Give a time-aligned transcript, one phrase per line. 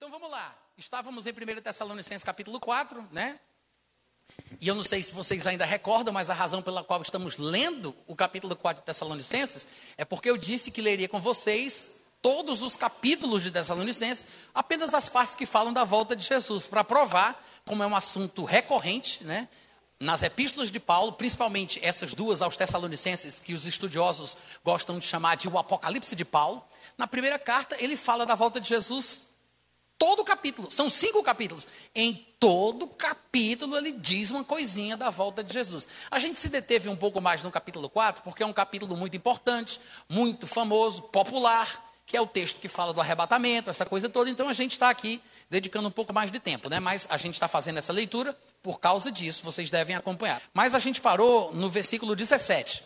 [0.00, 0.56] Então vamos lá.
[0.78, 3.38] Estávamos em 1 Tessalonicenses capítulo 4, né?
[4.58, 7.94] E eu não sei se vocês ainda recordam, mas a razão pela qual estamos lendo
[8.06, 9.68] o capítulo 4 de Tessalonicenses
[9.98, 15.10] é porque eu disse que leria com vocês todos os capítulos de Tessalonicenses, apenas as
[15.10, 19.50] partes que falam da volta de Jesus, para provar como é um assunto recorrente, né?
[20.00, 25.34] Nas epístolas de Paulo, principalmente essas duas aos Tessalonicenses, que os estudiosos gostam de chamar
[25.34, 26.64] de o Apocalipse de Paulo,
[26.96, 29.29] na primeira carta ele fala da volta de Jesus
[30.00, 31.68] todo o capítulo, são cinco capítulos.
[31.94, 35.86] Em todo capítulo ele diz uma coisinha da volta de Jesus.
[36.10, 39.14] A gente se deteve um pouco mais no capítulo 4, porque é um capítulo muito
[39.14, 41.68] importante, muito famoso, popular,
[42.06, 44.30] que é o texto que fala do arrebatamento, essa coisa toda.
[44.30, 46.80] Então a gente está aqui dedicando um pouco mais de tempo, né?
[46.80, 50.40] Mas a gente está fazendo essa leitura por causa disso, vocês devem acompanhar.
[50.54, 52.82] Mas a gente parou no versículo 17.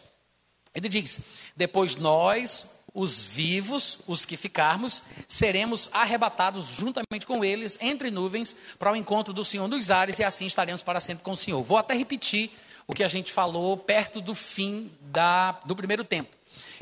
[0.74, 1.20] Ele diz:
[1.56, 8.92] Depois nós, os vivos, os que ficarmos, seremos arrebatados juntamente com eles entre nuvens para
[8.92, 11.60] o encontro do Senhor nos ares e assim estaremos para sempre com o Senhor.
[11.62, 12.50] Vou até repetir
[12.86, 16.30] o que a gente falou perto do fim da, do primeiro tempo.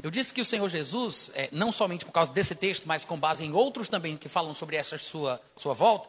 [0.03, 3.17] Eu disse que o Senhor Jesus, é, não somente por causa desse texto, mas com
[3.17, 6.09] base em outros também que falam sobre essa sua, sua volta,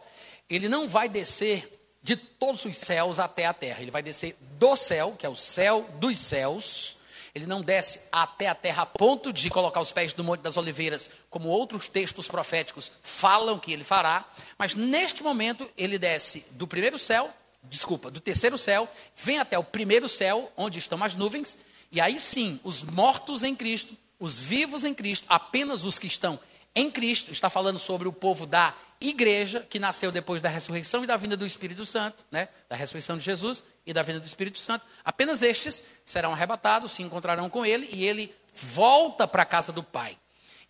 [0.50, 3.82] ele não vai descer de todos os céus até a terra.
[3.82, 6.98] Ele vai descer do céu, que é o céu dos céus,
[7.34, 10.58] ele não desce até a terra a ponto de colocar os pés do Monte das
[10.58, 14.24] Oliveiras, como outros textos proféticos falam que ele fará,
[14.58, 19.64] mas neste momento ele desce do primeiro céu, desculpa, do terceiro céu, vem até o
[19.64, 21.58] primeiro céu, onde estão as nuvens,
[21.92, 26.40] e aí sim, os mortos em Cristo, os vivos em Cristo, apenas os que estão
[26.76, 31.08] em Cristo, está falando sobre o povo da igreja que nasceu depois da ressurreição e
[31.08, 32.48] da vinda do Espírito Santo, né?
[32.70, 37.04] da ressurreição de Jesus e da vinda do Espírito Santo, apenas estes serão arrebatados, se
[37.04, 40.18] encontrarão com ele e ele volta para a casa do Pai.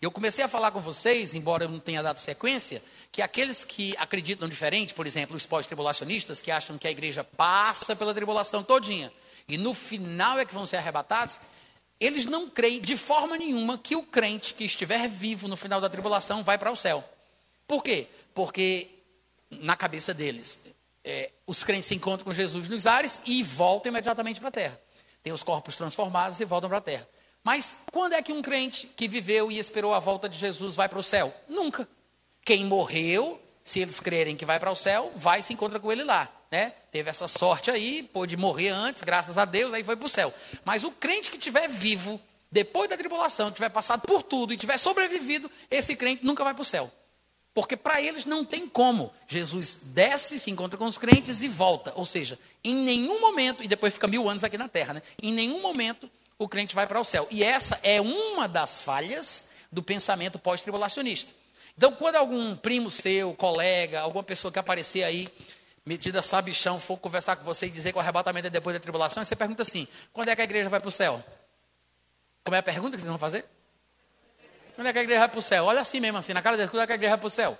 [0.02, 3.96] Eu comecei a falar com vocês, embora eu não tenha dado sequência, que aqueles que
[3.98, 9.12] acreditam diferente, por exemplo, os pós-tribulacionistas, que acham que a igreja passa pela tribulação todinha
[9.48, 11.40] e no final é que vão ser arrebatados,
[12.06, 15.90] eles não creem de forma nenhuma que o crente que estiver vivo no final da
[15.90, 17.04] tribulação vai para o céu.
[17.66, 18.08] Por quê?
[18.34, 18.90] Porque
[19.50, 24.40] na cabeça deles, é, os crentes se encontram com Jesus nos ares e voltam imediatamente
[24.40, 24.82] para a terra.
[25.22, 27.08] Tem os corpos transformados e voltam para a terra.
[27.42, 30.90] Mas quando é que um crente que viveu e esperou a volta de Jesus vai
[30.90, 31.34] para o céu?
[31.48, 31.88] Nunca.
[32.44, 35.92] Quem morreu, se eles crerem que vai para o céu, vai e se encontra com
[35.92, 36.30] ele lá.
[36.54, 36.72] Né?
[36.92, 40.32] Teve essa sorte aí, pôde morrer antes, graças a Deus, aí foi para o céu.
[40.64, 42.22] Mas o crente que estiver vivo,
[42.52, 46.62] depois da tribulação, tiver passado por tudo e tiver sobrevivido, esse crente nunca vai para
[46.62, 46.92] o céu.
[47.56, 49.12] Porque para eles não tem como.
[49.28, 51.92] Jesus desce, se encontra com os crentes e volta.
[51.96, 55.02] Ou seja, em nenhum momento, e depois fica mil anos aqui na terra, né?
[55.24, 57.28] em nenhum momento o crente vai para o céu.
[57.32, 61.34] E essa é uma das falhas do pensamento pós-tribulacionista.
[61.76, 65.28] Então, quando algum primo seu, colega, alguma pessoa que aparecer aí,
[65.86, 69.24] metida sabichão, for conversar com você e dizer que o arrebatamento é depois da tribulação,
[69.24, 71.24] você pergunta assim: quando é que a igreja vai para o céu?
[72.44, 73.46] Como é a pergunta que vocês vão fazer?
[74.76, 75.66] Quando é que a igreja vai para o céu?
[75.66, 77.30] Olha assim mesmo, assim, na cara deles, quando é que a igreja vai para o
[77.30, 77.58] céu?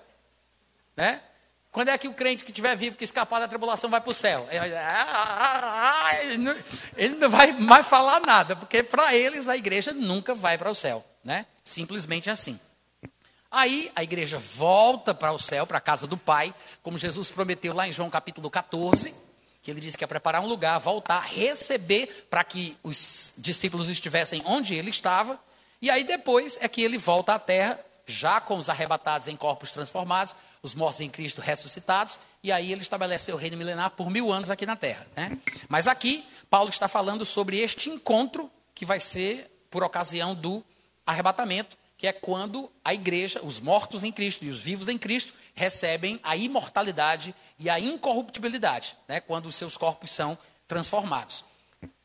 [0.96, 1.22] Né?
[1.72, 4.14] Quando é que o crente que estiver vivo, que escapar da tribulação, vai para o
[4.14, 4.48] céu?
[6.96, 10.76] Ele não vai mais falar nada, porque para eles a igreja nunca vai para o
[10.76, 11.04] céu.
[11.24, 11.48] Né?
[11.64, 12.60] Simplesmente assim.
[13.54, 17.74] Aí a igreja volta para o céu, para a casa do Pai, como Jesus prometeu
[17.74, 19.14] lá em João capítulo 14,
[19.62, 24.42] que ele disse que ia preparar um lugar, voltar, receber para que os discípulos estivessem
[24.46, 25.40] onde ele estava
[25.84, 29.74] e aí depois é que ele volta à terra, já com os arrebatados em corpos
[29.74, 34.32] transformados, os mortos em Cristo ressuscitados, e aí ele estabeleceu o reino milenar por mil
[34.32, 35.06] anos aqui na terra.
[35.14, 35.38] Né?
[35.68, 40.64] Mas aqui, Paulo está falando sobre este encontro que vai ser por ocasião do
[41.06, 45.36] arrebatamento, que é quando a igreja, os mortos em Cristo e os vivos em Cristo,
[45.56, 49.22] recebem a imortalidade e a incorruptibilidade, né?
[49.22, 50.38] quando os seus corpos são
[50.68, 51.46] transformados.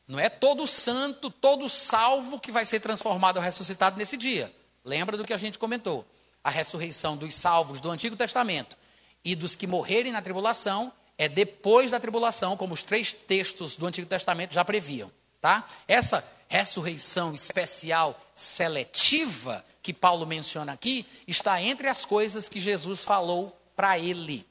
[0.07, 4.49] Não é todo santo, todo salvo que vai ser transformado ou ressuscitado nesse dia.
[4.85, 6.07] Lembra do que a gente comentou?
[6.41, 8.77] A ressurreição dos salvos do Antigo Testamento
[9.25, 13.85] e dos que morrerem na tribulação é depois da tribulação, como os três textos do
[13.85, 15.11] Antigo Testamento já previam.
[15.41, 15.67] Tá?
[15.89, 23.57] Essa ressurreição especial seletiva que Paulo menciona aqui está entre as coisas que Jesus falou
[23.75, 24.45] para ele.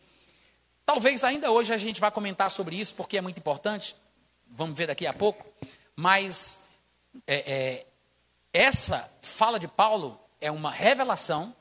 [0.86, 3.94] Talvez ainda hoje a gente vá comentar sobre isso, porque é muito importante
[4.50, 5.46] vamos ver daqui a pouco,
[5.94, 6.70] mas
[7.26, 7.86] é, é,
[8.52, 11.54] essa fala de Paulo é uma revelação,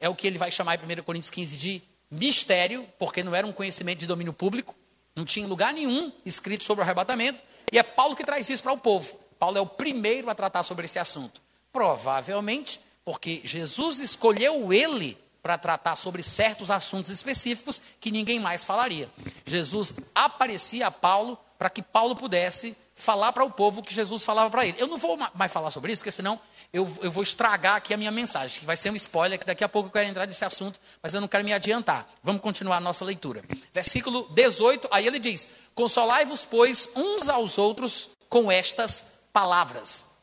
[0.00, 3.46] é o que ele vai chamar em 1 Coríntios 15 de mistério, porque não era
[3.46, 4.74] um conhecimento de domínio público,
[5.14, 8.72] não tinha lugar nenhum escrito sobre o arrebatamento, e é Paulo que traz isso para
[8.72, 9.21] o povo.
[9.42, 11.42] Paulo é o primeiro a tratar sobre esse assunto.
[11.72, 19.10] Provavelmente porque Jesus escolheu ele para tratar sobre certos assuntos específicos que ninguém mais falaria.
[19.44, 24.48] Jesus aparecia a Paulo para que Paulo pudesse falar para o povo que Jesus falava
[24.48, 24.80] para ele.
[24.80, 26.38] Eu não vou mais falar sobre isso, porque senão
[26.72, 29.64] eu, eu, vou estragar aqui a minha mensagem, que vai ser um spoiler, que daqui
[29.64, 32.08] a pouco eu quero entrar nesse assunto, mas eu não quero me adiantar.
[32.22, 33.42] Vamos continuar a nossa leitura.
[33.74, 40.18] Versículo 18, aí ele diz: Consolai-vos, pois, uns aos outros com estas palavras.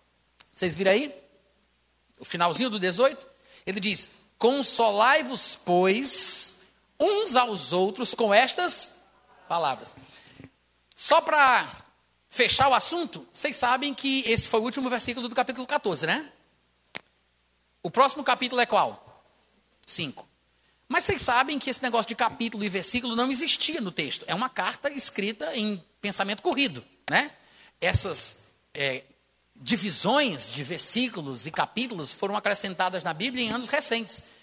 [0.53, 1.13] Vocês viram aí?
[2.19, 3.25] O finalzinho do 18?
[3.65, 9.03] Ele diz: Consolai-vos, pois, uns aos outros com estas
[9.47, 9.95] palavras.
[10.95, 11.67] Só para
[12.29, 16.31] fechar o assunto, vocês sabem que esse foi o último versículo do capítulo 14, né?
[17.81, 19.23] O próximo capítulo é qual?
[19.85, 20.27] 5.
[20.87, 24.25] Mas vocês sabem que esse negócio de capítulo e versículo não existia no texto.
[24.27, 27.31] É uma carta escrita em pensamento corrido, né?
[27.79, 28.48] Essas
[28.79, 29.03] é,
[29.57, 34.39] divisões de versículos e capítulos foram acrescentadas na Bíblia em anos recentes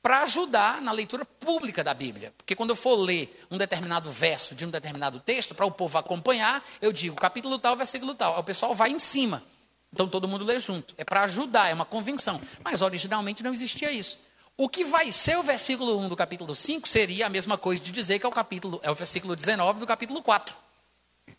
[0.00, 2.32] para ajudar na leitura pública da Bíblia.
[2.36, 5.98] Porque quando eu for ler um determinado verso de um determinado texto, para o povo
[5.98, 8.34] acompanhar, eu digo capítulo tal, versículo tal.
[8.34, 9.42] Aí o pessoal vai em cima.
[9.92, 10.94] Então todo mundo lê junto.
[10.96, 12.40] É para ajudar, é uma convenção.
[12.62, 14.18] Mas originalmente não existia isso.
[14.56, 17.92] O que vai ser o versículo 1 do capítulo 5 seria a mesma coisa de
[17.92, 20.56] dizer que é o capítulo, é o versículo 19 do capítulo 4.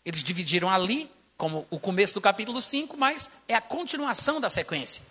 [0.04, 5.02] Eles dividiram ali como o começo do capítulo 5, mas é a continuação da sequência.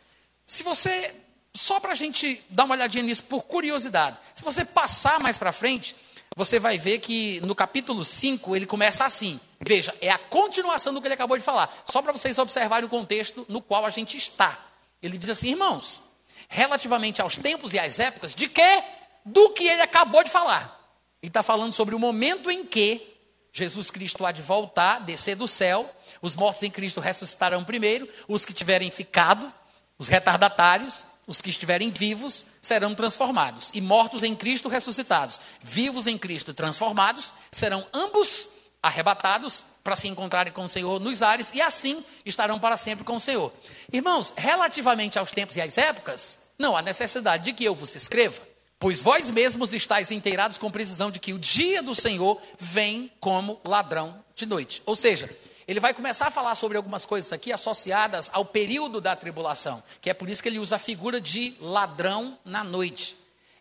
[0.46, 1.14] Se você,
[1.54, 5.52] só para a gente dar uma olhadinha nisso por curiosidade, se você passar mais para
[5.52, 5.96] frente,
[6.36, 9.40] você vai ver que no capítulo 5 ele começa assim.
[9.62, 11.74] Veja, é a continuação do que ele acabou de falar.
[11.86, 14.60] Só para vocês observarem o contexto no qual a gente está.
[15.02, 16.02] Ele diz assim, irmãos,
[16.50, 18.84] relativamente aos tempos e às épocas, de quê?
[19.24, 20.76] Do que ele acabou de falar.
[21.22, 23.16] Ele está falando sobre o momento em que
[23.52, 25.90] Jesus Cristo há de voltar, descer do céu
[26.26, 29.52] os mortos em Cristo ressuscitarão primeiro, os que tiverem ficado,
[29.98, 33.72] os retardatários, os que estiverem vivos serão transformados.
[33.74, 38.50] E mortos em Cristo ressuscitados, vivos em Cristo transformados, serão ambos
[38.82, 43.16] arrebatados para se encontrarem com o Senhor nos ares e assim estarão para sempre com
[43.16, 43.52] o Senhor.
[43.92, 48.42] Irmãos, relativamente aos tempos e às épocas, não há necessidade de que eu vos escreva,
[48.78, 53.60] pois vós mesmos estáis inteirados com precisão de que o dia do Senhor vem como
[53.66, 54.84] ladrão de noite.
[54.86, 55.30] Ou seja,
[55.68, 60.10] ele vai começar a falar sobre algumas coisas aqui associadas ao período da tribulação, que
[60.10, 63.18] é por isso que ele usa a figura de ladrão na noite.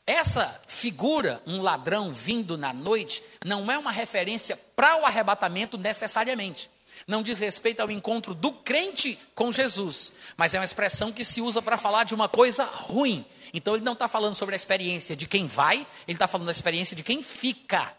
[0.07, 6.69] Essa figura, um ladrão vindo na noite, não é uma referência para o arrebatamento necessariamente.
[7.07, 11.41] Não diz respeito ao encontro do crente com Jesus, mas é uma expressão que se
[11.41, 13.25] usa para falar de uma coisa ruim.
[13.53, 16.53] Então ele não está falando sobre a experiência de quem vai, ele está falando da
[16.53, 17.95] experiência de quem fica.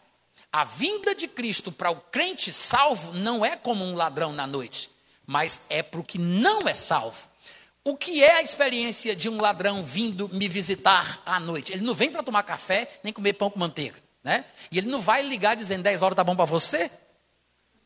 [0.56, 4.90] A vinda de Cristo para o crente salvo não é como um ladrão na noite,
[5.28, 7.28] mas é para o que não é salvo.
[7.84, 11.74] O que é a experiência de um ladrão vindo me visitar à noite?
[11.74, 13.98] Ele não vem para tomar café, nem comer pão com manteiga.
[14.24, 14.46] Né?
[14.72, 16.90] E ele não vai ligar dizendo 10 horas está bom para você.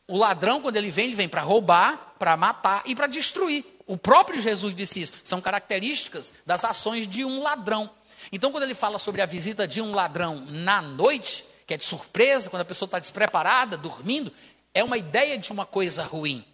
[0.06, 3.64] O ladrão, quando ele vem, ele vem para roubar, para matar e para destruir.
[3.84, 5.14] O próprio Jesus disse isso.
[5.24, 7.90] São características das ações de um ladrão.
[8.30, 11.84] Então, quando ele fala sobre a visita de um ladrão na noite, que é de
[11.84, 14.32] surpresa, quando a pessoa está despreparada, dormindo,
[14.74, 16.44] é uma ideia de uma coisa ruim.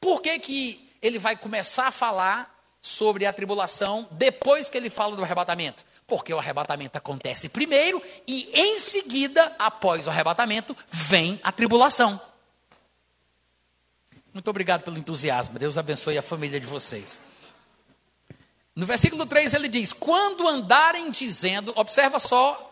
[0.00, 5.14] Por que, que ele vai começar a falar sobre a tribulação depois que ele fala
[5.14, 5.84] do arrebatamento?
[6.06, 12.18] Porque o arrebatamento acontece primeiro e em seguida, após o arrebatamento, vem a tribulação.
[14.32, 15.58] Muito obrigado pelo entusiasmo.
[15.58, 17.20] Deus abençoe a família de vocês.
[18.74, 22.67] No versículo 3 ele diz: Quando andarem dizendo, observa só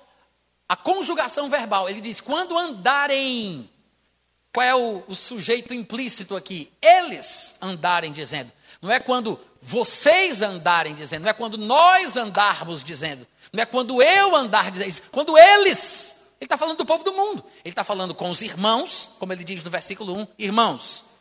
[0.68, 3.70] a conjugação verbal, ele diz: quando andarem.
[4.52, 6.72] Qual é o, o sujeito implícito aqui?
[6.80, 8.50] Eles andarem dizendo.
[8.80, 14.00] Não é quando vocês andarem dizendo, não é quando nós andarmos dizendo, não é quando
[14.00, 16.16] eu andar dizendo, quando eles.
[16.38, 17.44] Ele está falando do povo do mundo.
[17.64, 21.16] Ele está falando com os irmãos, como ele diz no versículo 1, irmãos.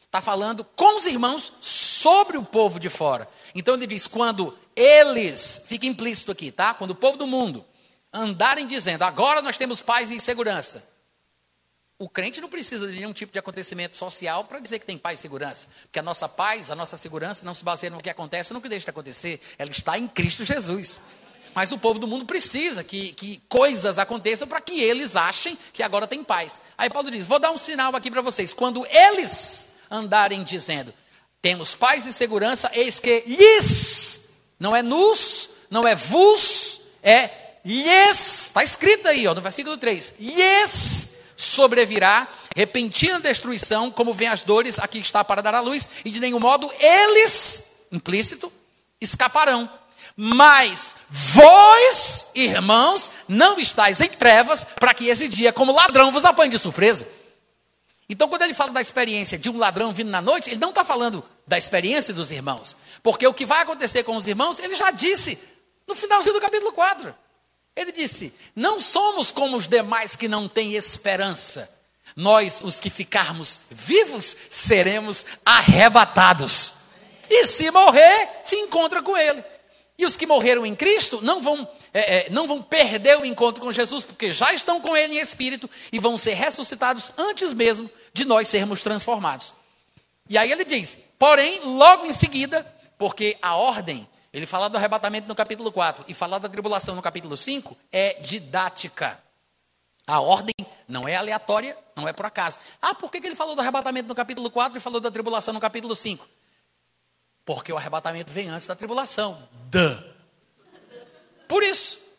[0.00, 3.28] Está falando com os irmãos sobre o povo de fora.
[3.54, 6.74] Então ele diz: quando eles, fica implícito aqui, tá?
[6.74, 7.64] Quando o povo do mundo
[8.12, 10.90] andarem dizendo, agora nós temos paz e segurança.
[11.98, 15.18] O crente não precisa de nenhum tipo de acontecimento social para dizer que tem paz
[15.18, 15.68] e segurança.
[15.82, 18.70] Porque a nossa paz, a nossa segurança não se baseia no que acontece, no que
[18.70, 19.38] deixa de acontecer.
[19.58, 21.02] Ela está em Cristo Jesus.
[21.54, 25.82] Mas o povo do mundo precisa que, que coisas aconteçam para que eles achem que
[25.82, 26.62] agora tem paz.
[26.78, 28.54] Aí Paulo diz: vou dar um sinal aqui para vocês.
[28.54, 30.94] Quando eles andarem dizendo,
[31.42, 38.46] temos paz e segurança, eis que lhes, não é nos, não é vos, é lhes,
[38.46, 44.78] está escrito aí, ó, no versículo 3, lhes sobrevirá repentina destruição, como vem as dores,
[44.78, 48.52] aqui está para dar a luz, e de nenhum modo eles, implícito,
[49.00, 49.70] escaparão.
[50.16, 56.50] Mas vós, irmãos, não estáis em trevas, para que esse dia, como ladrão, vos apanhe
[56.50, 57.06] de surpresa.
[58.08, 60.84] Então, quando ele fala da experiência de um ladrão vindo na noite, ele não está
[60.84, 62.76] falando da experiência dos irmãos.
[63.02, 65.38] Porque o que vai acontecer com os irmãos, ele já disse
[65.86, 67.14] no finalzinho do capítulo 4.
[68.00, 71.82] Disse: Não somos como os demais que não têm esperança.
[72.16, 76.94] Nós, os que ficarmos vivos, seremos arrebatados.
[77.28, 79.44] E se morrer, se encontra com Ele.
[79.98, 83.62] E os que morreram em Cristo não vão, é, é, não vão perder o encontro
[83.62, 87.88] com Jesus, porque já estão com Ele em espírito e vão ser ressuscitados antes mesmo
[88.14, 89.52] de nós sermos transformados.
[90.26, 92.66] E aí ele diz: porém, logo em seguida,
[92.96, 97.02] porque a ordem, ele fala do arrebatamento no capítulo 4 e fala da tribulação no
[97.02, 99.20] capítulo 5, é didática.
[100.06, 100.54] A ordem
[100.88, 102.58] não é aleatória, não é por acaso.
[102.80, 105.60] Ah, por que ele falou do arrebatamento no capítulo 4 e falou da tribulação no
[105.60, 106.28] capítulo 5?
[107.44, 109.40] Porque o arrebatamento vem antes da tribulação.
[111.48, 112.10] Por isso.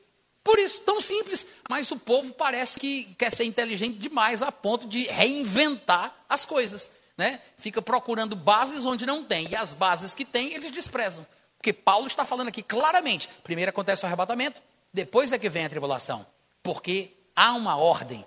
[0.44, 1.48] Por isso, tão simples.
[1.70, 6.98] Mas o povo parece que quer ser inteligente demais a ponto de reinventar as coisas.
[7.18, 7.40] Né?
[7.58, 9.48] Fica procurando bases onde não tem.
[9.50, 11.26] E as bases que tem, eles desprezam.
[11.62, 14.60] Porque Paulo está falando aqui claramente: primeiro acontece o arrebatamento,
[14.92, 16.26] depois é que vem a tribulação.
[16.64, 18.26] Porque há uma ordem,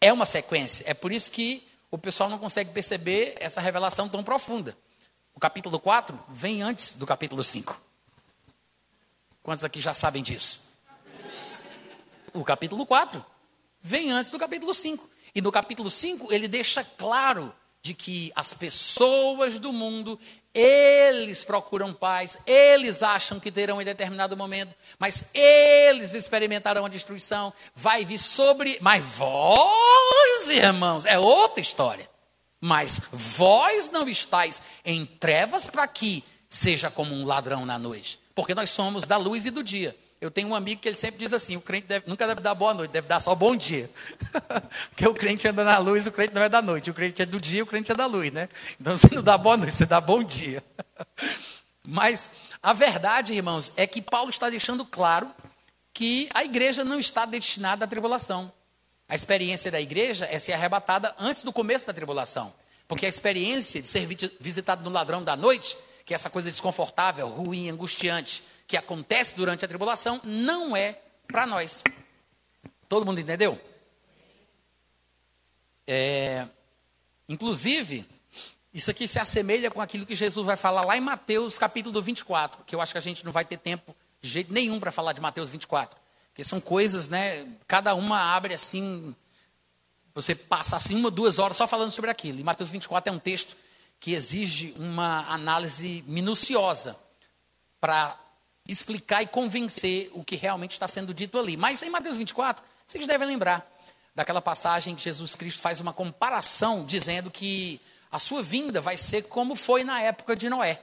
[0.00, 0.84] é uma sequência.
[0.86, 4.78] É por isso que o pessoal não consegue perceber essa revelação tão profunda.
[5.34, 7.76] O capítulo 4 vem antes do capítulo 5.
[9.42, 10.78] Quantos aqui já sabem disso?
[12.32, 13.26] O capítulo 4
[13.80, 15.10] vem antes do capítulo 5.
[15.34, 20.18] E no capítulo 5 ele deixa claro de que as pessoas do mundo,
[20.52, 27.52] eles procuram paz, eles acham que terão em determinado momento, mas eles experimentarão a destruição,
[27.74, 32.08] vai vir sobre, mas vós, irmãos, é outra história.
[32.60, 38.54] Mas vós não estáis em trevas para que seja como um ladrão na noite, porque
[38.54, 39.96] nós somos da luz e do dia.
[40.20, 42.54] Eu tenho um amigo que ele sempre diz assim: o crente deve, nunca deve dar
[42.54, 43.88] boa noite, deve dar só bom dia.
[44.90, 46.90] Porque o crente anda na luz, o crente não é da noite.
[46.90, 48.48] O crente é do dia, o crente é da luz, né?
[48.78, 50.62] Então você não dá boa noite, você dá bom dia.
[51.82, 52.30] Mas
[52.62, 55.30] a verdade, irmãos, é que Paulo está deixando claro
[55.94, 58.52] que a igreja não está destinada à tribulação.
[59.10, 62.52] A experiência da igreja é ser arrebatada antes do começo da tribulação.
[62.86, 64.06] Porque a experiência de ser
[64.38, 69.64] visitado no ladrão da noite, que é essa coisa desconfortável, ruim, angustiante, que acontece durante
[69.64, 70.96] a tribulação não é
[71.26, 71.82] para nós.
[72.88, 73.60] Todo mundo entendeu?
[75.84, 76.46] É,
[77.28, 78.08] inclusive,
[78.72, 82.62] isso aqui se assemelha com aquilo que Jesus vai falar lá em Mateus capítulo 24,
[82.64, 85.14] que eu acho que a gente não vai ter tempo de jeito nenhum para falar
[85.14, 85.98] de Mateus 24.
[86.28, 87.44] Porque são coisas, né?
[87.66, 89.16] Cada uma abre assim.
[90.14, 92.38] Você passa assim uma, duas horas só falando sobre aquilo.
[92.38, 93.56] E Mateus 24 é um texto
[93.98, 96.96] que exige uma análise minuciosa
[97.80, 98.16] para
[98.68, 101.56] explicar e convencer o que realmente está sendo dito ali.
[101.56, 103.68] Mas em Mateus 24, vocês devem lembrar
[104.14, 109.22] daquela passagem que Jesus Cristo faz uma comparação dizendo que a sua vinda vai ser
[109.22, 110.80] como foi na época de Noé.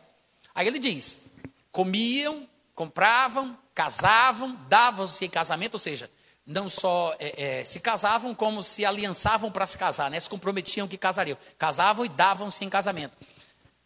[0.56, 1.32] Aí ele diz:
[1.72, 6.10] comiam, compravam, casavam, davam-se em casamento, ou seja,
[6.46, 10.20] não só é, é, se casavam, como se aliançavam para se casar, né?
[10.20, 11.38] se comprometiam que casariam.
[11.58, 13.18] Casavam e davam-se em casamento.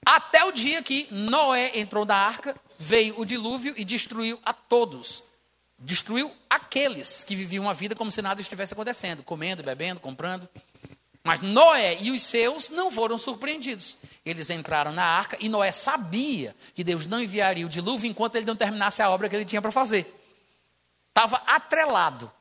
[0.06, 5.24] Até o dia que Noé entrou na arca, veio o dilúvio e destruiu a todos.
[5.80, 10.50] Destruiu aqueles que viviam a vida como se nada estivesse acontecendo, comendo, bebendo, comprando.
[11.24, 13.98] Mas Noé e os seus não foram surpreendidos.
[14.26, 18.48] Eles entraram na arca e Noé sabia que Deus não enviaria o dilúvio enquanto ele
[18.48, 20.12] não terminasse a obra que ele tinha para fazer.
[21.10, 22.32] Estava atrelado.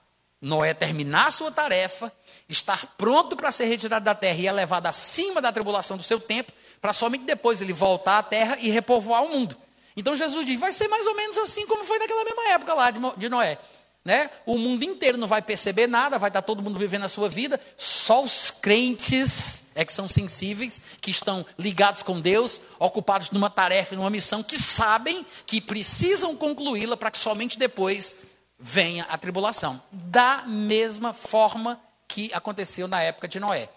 [0.41, 2.11] Noé terminar a sua tarefa,
[2.49, 6.19] estar pronto para ser retirado da terra e é levado acima da tribulação do seu
[6.19, 9.55] tempo, para somente depois ele voltar à terra e repovoar o mundo.
[9.97, 12.91] Então Jesus diz: vai ser mais ou menos assim como foi naquela mesma época lá
[12.91, 13.59] de Noé.
[14.03, 14.31] Né?
[14.47, 17.61] O mundo inteiro não vai perceber nada, vai estar todo mundo vivendo a sua vida,
[17.77, 23.95] só os crentes é que são sensíveis, que estão ligados com Deus, ocupados numa tarefa,
[23.95, 28.23] numa missão, que sabem que precisam concluí-la para que somente depois
[28.59, 29.81] venha a tribulação.
[29.93, 31.79] Da mesma forma
[32.09, 33.69] que aconteceu na época de Noé.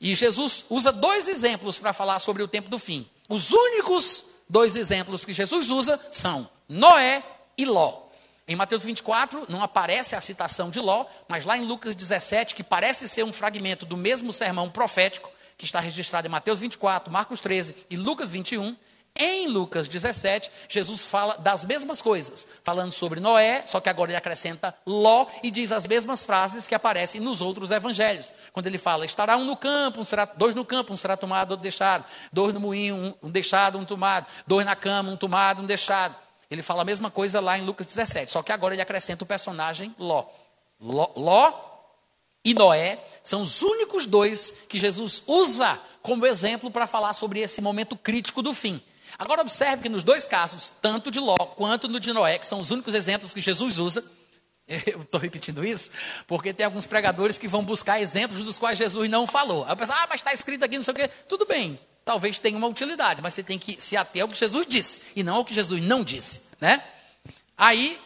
[0.00, 3.08] E Jesus usa dois exemplos para falar sobre o tempo do fim.
[3.28, 7.22] Os únicos dois exemplos que Jesus usa são Noé
[7.56, 8.02] e Ló.
[8.46, 12.62] Em Mateus 24 não aparece a citação de Ló, mas lá em Lucas 17, que
[12.62, 17.40] parece ser um fragmento do mesmo sermão profético, que está registrado em Mateus 24, Marcos
[17.40, 18.76] 13 e Lucas 21,
[19.18, 24.16] em Lucas 17, Jesus fala das mesmas coisas, falando sobre Noé, só que agora ele
[24.16, 28.32] acrescenta Ló e diz as mesmas frases que aparecem nos outros evangelhos.
[28.52, 31.52] Quando ele fala: estará um no campo, um será, dois no campo, um será tomado,
[31.52, 35.62] outro deixado, dois no moinho, um, um deixado, um tomado, dois na cama, um tomado,
[35.62, 36.16] um deixado.
[36.50, 39.26] ele fala a mesma coisa lá em Lucas 17, só que agora ele acrescenta o
[39.26, 40.24] personagem Ló.
[40.80, 41.52] Ló, Ló
[42.44, 47.60] e Noé são os únicos dois que Jesus usa como exemplo para falar sobre esse
[47.60, 48.82] momento crítico do fim.
[49.18, 52.58] Agora observe que nos dois casos, tanto de Ló quanto no de Noé, que são
[52.58, 54.04] os únicos exemplos que Jesus usa,
[54.86, 55.90] eu estou repetindo isso,
[56.26, 59.64] porque tem alguns pregadores que vão buscar exemplos dos quais Jesus não falou.
[59.68, 61.08] Aí penso, ah, mas está escrito aqui, não sei o quê.
[61.28, 64.66] Tudo bem, talvez tenha uma utilidade, mas você tem que se ater ao que Jesus
[64.68, 66.82] disse e não ao que Jesus não disse, né?
[67.56, 67.98] Aí,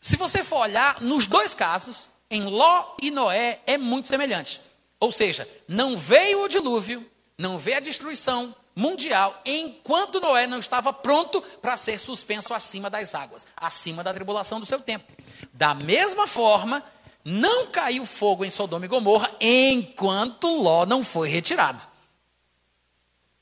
[0.00, 4.60] se você for olhar, nos dois casos, em Ló e Noé, é muito semelhante.
[4.98, 7.04] Ou seja, não veio o dilúvio,
[7.38, 13.14] não veio a destruição mundial, enquanto Noé não estava pronto para ser suspenso acima das
[13.14, 15.10] águas, acima da tribulação do seu tempo.
[15.54, 16.82] Da mesma forma,
[17.24, 21.82] não caiu fogo em Sodoma e Gomorra enquanto Ló não foi retirado.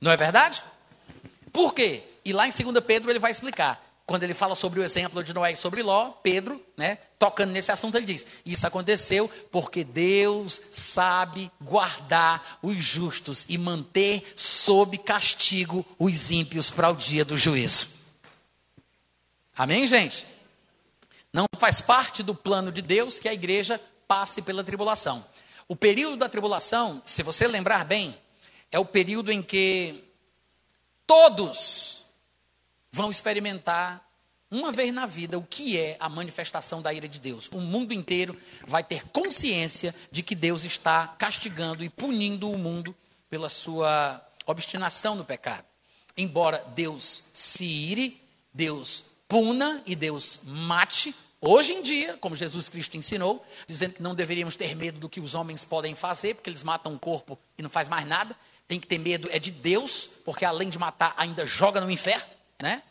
[0.01, 0.63] Não é verdade?
[1.53, 2.03] Por quê?
[2.25, 3.84] E lá em 2 Pedro ele vai explicar.
[4.07, 7.73] Quando ele fala sobre o exemplo de Noé e sobre Ló, Pedro, né, tocando nesse
[7.73, 15.85] assunto, ele diz: Isso aconteceu porque Deus sabe guardar os justos e manter sob castigo
[15.99, 17.89] os ímpios para o dia do juízo.
[19.57, 20.27] Amém, gente?
[21.33, 25.25] Não faz parte do plano de Deus que a igreja passe pela tribulação.
[25.67, 28.15] O período da tribulação, se você lembrar bem,
[28.71, 30.05] é o período em que
[31.07, 31.74] todos
[32.95, 34.09] vão experimentar
[34.49, 37.49] uma vez na vida o que é a manifestação da ira de Deus.
[37.53, 42.95] O mundo inteiro vai ter consciência de que Deus está castigando e punindo o mundo
[43.29, 45.65] pela sua obstinação no pecado.
[46.17, 48.23] Embora Deus se ire,
[48.53, 54.15] Deus puna e Deus mate, hoje em dia, como Jesus Cristo ensinou, dizendo que não
[54.15, 57.63] deveríamos ter medo do que os homens podem fazer, porque eles matam o corpo e
[57.63, 58.37] não faz mais nada.
[58.69, 62.44] Tem que ter medo é de Deus, porque além de matar, ainda joga no inferno
[62.65, 62.83] né?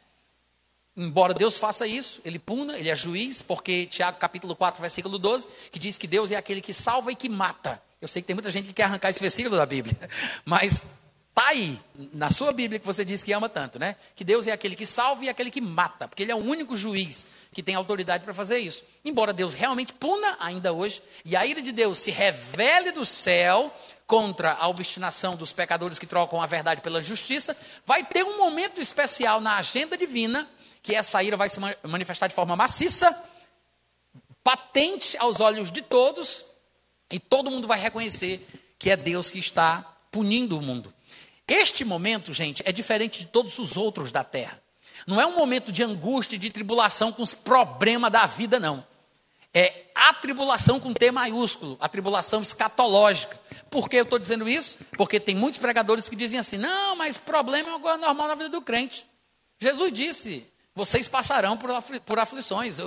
[0.96, 5.50] Embora Deus faça isso, ele puna, ele é juiz, porque Tiago capítulo 4, versículo 12,
[5.72, 7.82] que diz que Deus é aquele que salva e que mata.
[8.00, 9.98] Eu sei que tem muita gente que quer arrancar esse versículo da Bíblia,
[10.46, 10.86] mas
[11.34, 11.80] tá aí
[12.14, 13.96] na sua Bíblia que você diz que ama tanto, né?
[14.16, 16.78] Que Deus é aquele que salva e aquele que mata, porque ele é o único
[16.78, 18.84] juiz que tem autoridade para fazer isso.
[19.04, 23.74] Embora Deus realmente puna ainda hoje, e a ira de Deus se revele do céu
[24.06, 28.82] contra a obstinação dos pecadores que trocam a verdade pela justiça, vai ter um momento
[28.82, 30.50] especial na agenda divina,
[30.82, 33.30] que essa ira vai se manifestar de forma maciça,
[34.44, 36.46] patente aos olhos de todos,
[37.10, 38.46] e todo mundo vai reconhecer
[38.78, 40.94] que é Deus que está punindo o mundo.
[41.48, 44.62] Este momento, gente, é diferente de todos os outros da terra.
[45.06, 48.93] Não é um momento de angústia e de tribulação com os problemas da vida, não
[49.54, 53.40] é a tribulação com T maiúsculo, a tribulação escatológica.
[53.70, 54.80] Por que eu estou dizendo isso?
[54.98, 58.50] Porque tem muitos pregadores que dizem assim: não, mas problema é coisa normal na vida
[58.50, 59.06] do crente.
[59.60, 62.80] Jesus disse: vocês passarão por, afli por aflições,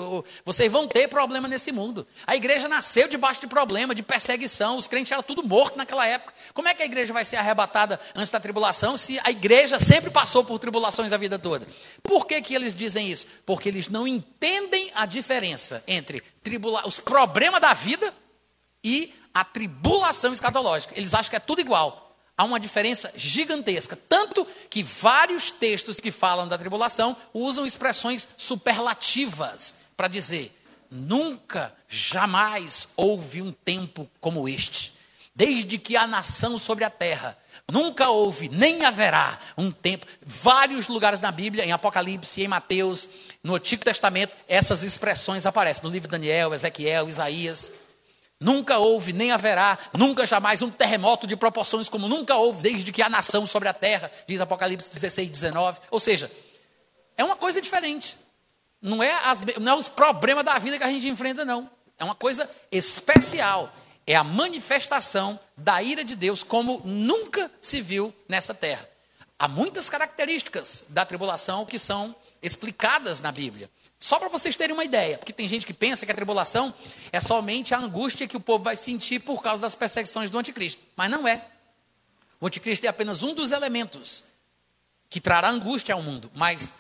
[0.45, 2.07] vocês vão ter problema nesse mundo.
[2.27, 6.35] A igreja nasceu debaixo de problema, de perseguição, os crentes eram tudo mortos naquela época.
[6.57, 10.09] Como é que a igreja vai ser arrebatada antes da tribulação se a igreja sempre
[10.09, 11.69] passou por tribulações a vida toda?
[12.03, 13.27] Por que, que eles dizem isso?
[13.45, 16.23] Porque eles não entendem a diferença entre
[16.83, 18.11] os problemas da vida
[18.83, 20.95] e a tribulação escatológica.
[20.97, 23.95] Eles acham que é tudo igual há uma diferença gigantesca.
[24.09, 30.59] Tanto que vários textos que falam da tribulação usam expressões superlativas para dizer:
[30.91, 34.86] nunca, jamais houve um tempo como este.
[35.37, 37.37] Desde que há nação sobre a terra,
[37.71, 40.07] nunca houve, nem haverá um tempo.
[40.25, 43.07] Vários lugares na Bíblia, em Apocalipse, em Mateus,
[43.45, 45.85] no Antigo Testamento, essas expressões aparecem.
[45.85, 47.81] No livro de Daniel, Ezequiel, Isaías.
[48.41, 53.03] Nunca houve, nem haverá, nunca jamais um terremoto de proporções como nunca houve desde que
[53.03, 55.81] há nação sobre a terra, diz Apocalipse 16, 19.
[55.91, 56.31] Ou seja,
[57.15, 58.17] é uma coisa diferente.
[58.81, 61.71] Não é, as, não é os problemas da vida que a gente enfrenta, não.
[61.99, 63.71] É uma coisa especial.
[64.07, 68.89] É a manifestação da ira de Deus como nunca se viu nessa terra.
[69.39, 73.69] Há muitas características da tribulação que são explicadas na Bíblia.
[73.99, 76.73] Só para vocês terem uma ideia, porque tem gente que pensa que a tribulação
[77.11, 80.83] é somente a angústia que o povo vai sentir por causa das perseguições do anticristo.
[80.95, 81.45] Mas não é.
[82.41, 84.33] O anticristo é apenas um dos elementos
[85.09, 86.31] que trará angústia ao mundo.
[86.35, 86.75] Mas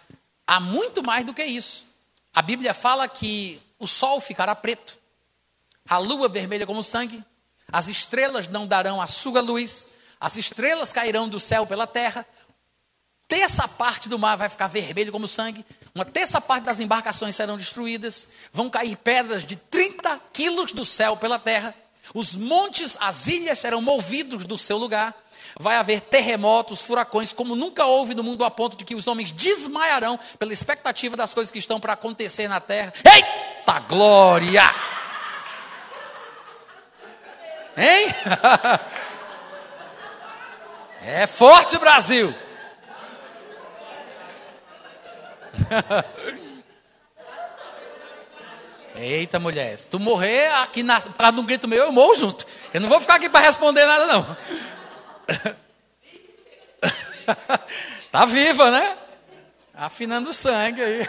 [0.47, 1.95] há muito mais do que isso.
[2.35, 4.99] A Bíblia fala que o sol ficará preto,
[5.89, 7.23] a lua vermelha como sangue,
[7.73, 9.89] as estrelas não darão a sua luz,
[10.21, 12.27] as estrelas cairão do céu pela terra,
[13.29, 17.57] terça parte do mar vai ficar vermelho como sangue, uma terça parte das embarcações serão
[17.57, 21.75] destruídas, vão cair pedras de 30 quilos do céu pela terra,
[22.15, 25.15] os montes, as ilhas serão movidos do seu lugar,
[25.59, 29.33] Vai haver terremotos, furacões, como nunca houve no mundo, a ponto de que os homens
[29.33, 32.93] desmaiarão pela expectativa das coisas que estão para acontecer na terra.
[33.03, 34.96] Eita glória!
[37.77, 38.15] Hein?
[41.09, 42.35] É forte, Brasil!
[48.97, 52.17] Eita, mulher, se tu morrer aqui na, por causa de um grito meu, eu morro
[52.17, 52.45] junto.
[52.75, 54.37] Eu não vou ficar aqui para responder nada, não.
[58.11, 58.97] tá viva, né?
[59.75, 61.07] Afinando o sangue aí.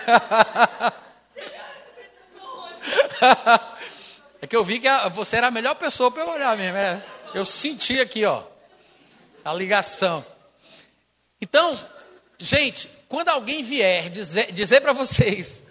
[4.48, 6.78] É que eu vi que você era a melhor pessoa para eu olhar mesmo.
[6.78, 7.04] É.
[7.34, 8.44] Eu senti aqui, ó,
[9.44, 10.26] a ligação.
[11.42, 11.80] Então,
[12.40, 15.68] gente, quando alguém vier dizer, dizer para vocês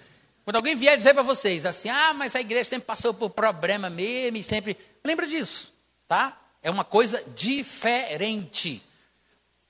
[0.46, 3.90] quando alguém vier dizer para vocês assim, ah, mas a igreja sempre passou por problema
[3.90, 4.76] mesmo e sempre.
[5.04, 5.74] Lembra disso,
[6.06, 6.40] tá?
[6.62, 8.80] É uma coisa diferente.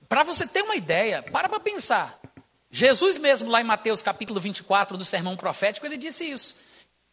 [0.07, 2.19] Para você ter uma ideia, para para pensar.
[2.69, 6.57] Jesus mesmo, lá em Mateus capítulo 24, no sermão profético, ele disse isso.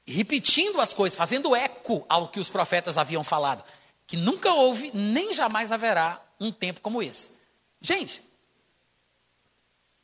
[0.06, 3.64] Repetindo as coisas, fazendo eco ao que os profetas haviam falado.
[4.06, 7.38] Que nunca houve, nem jamais haverá um tempo como esse.
[7.80, 8.22] Gente,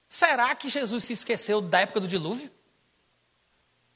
[0.09, 2.51] será que Jesus se esqueceu da época do dilúvio?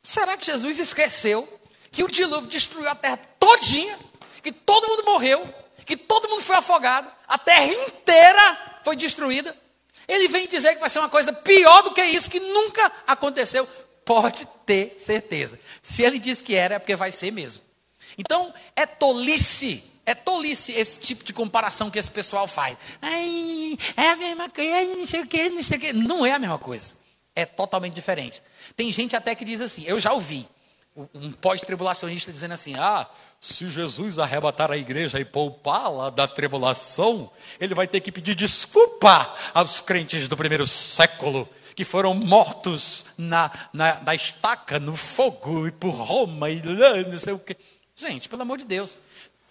[0.02, 1.48] Será que Jesus esqueceu
[1.90, 3.98] que o dilúvio destruiu a terra todinha,
[4.42, 5.54] que todo mundo morreu,
[5.86, 9.56] que todo mundo foi afogado, a terra inteira foi destruída?
[10.06, 13.66] Ele vem dizer que vai ser uma coisa pior do que isso, que nunca aconteceu.
[14.04, 15.58] Pode ter certeza.
[15.82, 17.62] Se ele diz que era, é porque vai ser mesmo.
[18.18, 22.76] Então, é tolice, é tolice esse tipo de comparação que esse pessoal faz.
[23.00, 25.92] Ai, é a mesma coisa, não sei o que, não sei o que.
[25.92, 26.94] Não é a mesma coisa.
[27.34, 28.42] É totalmente diferente.
[28.76, 30.46] Tem gente até que diz assim, eu já ouvi,
[31.12, 33.06] um pós-tribulacionista dizendo assim: ah,
[33.40, 39.34] se Jesus arrebatar a igreja e poupá-la da tribulação, ele vai ter que pedir desculpa
[39.52, 45.72] aos crentes do primeiro século que foram mortos na, na, na estaca, no fogo, e
[45.72, 47.56] por Roma, e não sei o quê.
[47.96, 48.98] Gente, pelo amor de Deus,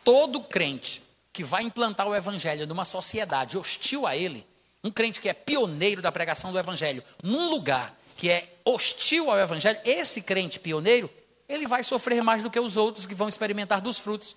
[0.03, 4.45] todo crente que vai implantar o evangelho numa sociedade hostil a ele,
[4.83, 9.39] um crente que é pioneiro da pregação do evangelho, num lugar que é hostil ao
[9.39, 11.09] evangelho, esse crente pioneiro,
[11.47, 14.35] ele vai sofrer mais do que os outros que vão experimentar dos frutos.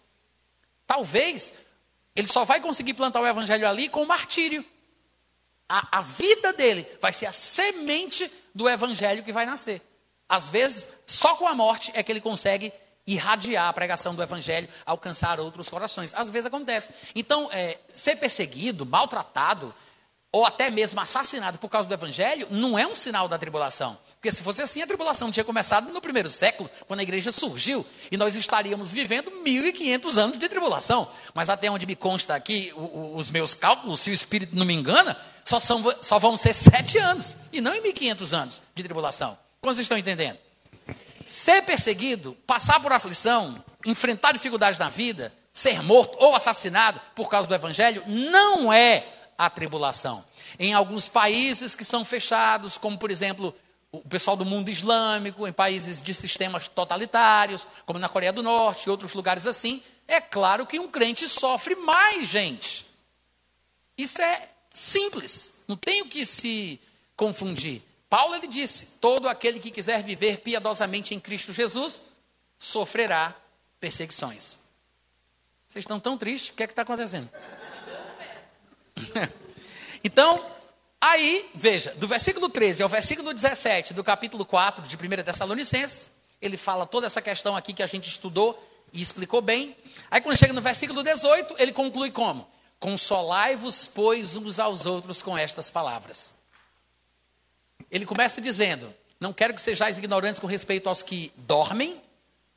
[0.87, 1.67] Talvez
[2.15, 4.65] ele só vai conseguir plantar o evangelho ali com o martírio.
[5.69, 9.83] A, a vida dele vai ser a semente do evangelho que vai nascer.
[10.29, 12.73] Às vezes, só com a morte é que ele consegue
[13.07, 16.13] irradiar a pregação do evangelho, alcançar outros corações.
[16.15, 16.93] Às vezes acontece.
[17.15, 19.73] Então, é, ser perseguido, maltratado,
[20.33, 23.97] ou até mesmo assassinado por causa do evangelho, não é um sinal da tribulação.
[24.17, 27.87] Porque se fosse assim, a tribulação tinha começado no primeiro século, quando a igreja surgiu,
[28.11, 31.09] e nós estaríamos vivendo 1500 anos de tribulação.
[31.33, 35.17] Mas até onde me consta aqui, os meus cálculos, se o Espírito não me engana,
[35.47, 39.39] só, são, só vão ser sete anos, e não em 1500 anos de tribulação.
[39.61, 40.37] Como vocês estão entendendo?
[41.25, 47.47] Ser perseguido, passar por aflição, enfrentar dificuldades na vida, ser morto ou assassinado por causa
[47.47, 49.07] do evangelho, não é
[49.39, 50.25] a tribulação.
[50.59, 53.55] Em alguns países que são fechados, como por exemplo
[53.93, 58.87] o pessoal do mundo islâmico, em países de sistemas totalitários, como na Coreia do Norte
[58.87, 62.85] e outros lugares assim, é claro que um crente sofre mais, gente.
[63.97, 66.79] Isso é simples, não tem o que se
[67.17, 67.83] confundir.
[68.11, 72.13] Paulo ele disse: todo aquele que quiser viver piedosamente em Cristo Jesus
[72.59, 73.35] sofrerá
[73.81, 74.67] perseguições.
[75.67, 77.29] Vocês estão tão tristes, o que é que está acontecendo?
[80.05, 80.45] então,
[81.01, 86.11] aí, veja, do versículo 13 ao versículo 17 do capítulo 4 de 1 Tessalonicenses,
[86.41, 88.63] ele fala toda essa questão aqui que a gente estudou
[88.93, 89.77] e explicou bem.
[90.11, 92.47] Aí, quando chega no versículo 18, ele conclui como?
[92.79, 96.35] Consolai-vos, pois, uns aos outros com estas palavras.
[97.91, 102.01] Ele começa dizendo: Não quero que sejais ignorantes com respeito aos que dormem,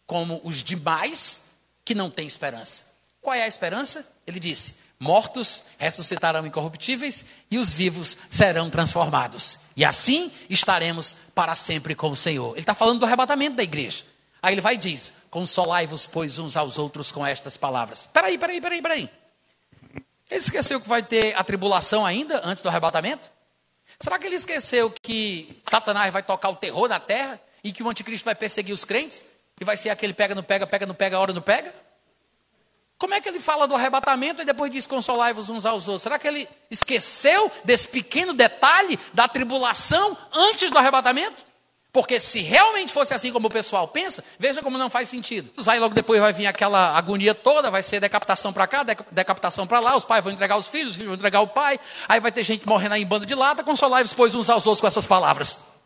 [0.06, 2.98] como os demais que não têm esperança.
[3.22, 4.06] Qual é a esperança?
[4.26, 9.68] Ele disse: mortos ressuscitarão incorruptíveis e os vivos serão transformados.
[9.78, 12.52] E assim estaremos para sempre com o Senhor.
[12.52, 14.04] Ele está falando do arrebatamento da igreja.
[14.42, 18.08] Aí ele vai e diz: Consolai-vos, pois, uns aos outros com estas palavras.
[18.12, 19.10] Peraí, peraí, peraí, peraí.
[20.30, 23.32] Ele esqueceu que vai ter a tribulação ainda antes do arrebatamento?
[24.00, 27.90] Será que ele esqueceu que Satanás vai tocar o terror na terra e que o
[27.90, 29.26] anticristo vai perseguir os crentes?
[29.60, 31.74] E vai ser aquele pega, não pega, pega, não pega, hora não pega?
[32.98, 36.04] Como é que ele fala do arrebatamento e depois diz consolai-vos uns aos outros?
[36.04, 41.49] Será que ele esqueceu desse pequeno detalhe da tribulação antes do arrebatamento?
[41.92, 45.52] Porque se realmente fosse assim como o pessoal pensa, veja como não faz sentido.
[45.68, 49.80] Aí logo depois vai vir aquela agonia toda, vai ser decapitação para cá, decapitação para
[49.80, 52.32] lá, os pais vão entregar os filhos, os filhos vão entregar o pai, aí vai
[52.32, 55.08] ter gente morrendo aí em bando de lata, consolar-vos, pois, uns aos outros com essas
[55.08, 55.80] palavras.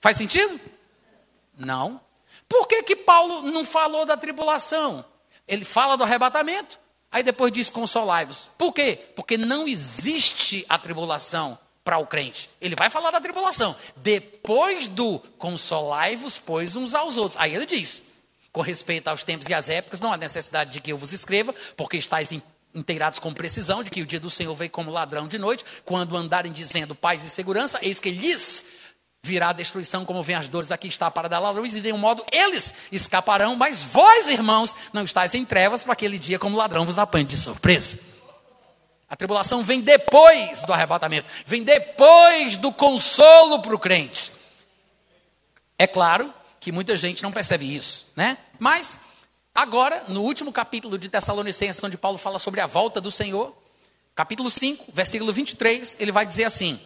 [0.00, 0.58] Faz sentido?
[1.58, 2.00] Não.
[2.48, 5.04] Por que, que Paulo não falou da tribulação?
[5.46, 6.78] Ele fala do arrebatamento,
[7.12, 8.48] aí depois diz consolai-vos.
[8.56, 8.98] Por quê?
[9.14, 12.48] Porque não existe a tribulação para o crente.
[12.60, 13.76] Ele vai falar da tribulação.
[13.96, 17.38] Depois do consolai-vos, pois, uns aos outros.
[17.38, 18.14] Aí ele diz:
[18.50, 21.54] com respeito aos tempos e às épocas, não há necessidade de que eu vos escreva,
[21.76, 22.32] porque estáis
[22.74, 26.16] inteirados com precisão de que o dia do Senhor vem como ladrão de noite, quando
[26.16, 28.84] andarem dizendo paz e segurança, eis que lhes
[29.22, 31.98] virá a destruição, como vem as dores, aqui está para dar ladrões, e de um
[31.98, 36.84] modo eles escaparão, mas vós, irmãos, não estáis em trevas, para aquele dia como ladrão
[36.84, 38.13] vos apanhe de surpresa.
[39.08, 44.32] A tribulação vem depois do arrebatamento, vem depois do consolo para o crente.
[45.78, 48.38] É claro que muita gente não percebe isso, né?
[48.58, 49.00] Mas
[49.54, 53.54] agora, no último capítulo de Tessalonicenses, onde Paulo fala sobre a volta do Senhor,
[54.14, 56.80] capítulo 5, versículo 23, ele vai dizer assim: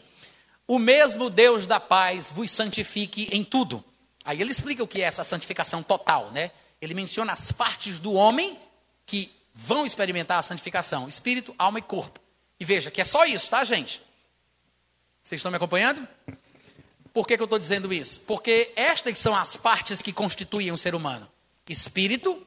[0.67, 3.85] O mesmo Deus da paz vos santifique em tudo.
[4.25, 6.51] Aí ele explica o que é essa santificação total, né?
[6.81, 8.59] Ele menciona as partes do homem
[9.07, 12.21] que vão experimentar a santificação: espírito, alma e corpo.
[12.61, 14.01] E veja que é só isso, tá, gente?
[15.23, 16.07] Vocês estão me acompanhando?
[17.13, 18.21] Por que, que eu estou dizendo isso?
[18.21, 21.29] Porque estas são as partes que constituem o ser humano:
[21.69, 22.47] espírito,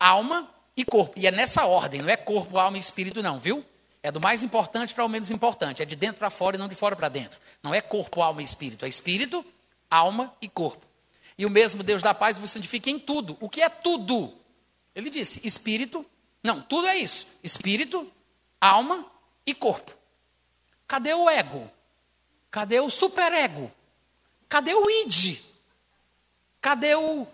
[0.00, 1.18] alma e corpo.
[1.18, 3.64] E é nessa ordem, não é corpo, alma e espírito, não, viu?
[4.02, 5.82] É do mais importante para o menos importante.
[5.82, 7.40] É de dentro para fora e não de fora para dentro.
[7.62, 8.84] Não é corpo, alma e espírito.
[8.84, 9.44] É espírito,
[9.90, 10.86] alma e corpo.
[11.36, 13.36] E o mesmo Deus da paz vos santifica em tudo.
[13.40, 14.32] O que é tudo?
[14.94, 16.06] Ele disse: espírito,
[16.46, 18.10] não, tudo é isso: espírito,
[18.60, 19.04] alma
[19.44, 19.92] e corpo.
[20.86, 21.70] Cadê o ego?
[22.50, 23.70] Cadê o superego?
[24.48, 25.38] Cadê o id?
[26.60, 27.26] Cadê o.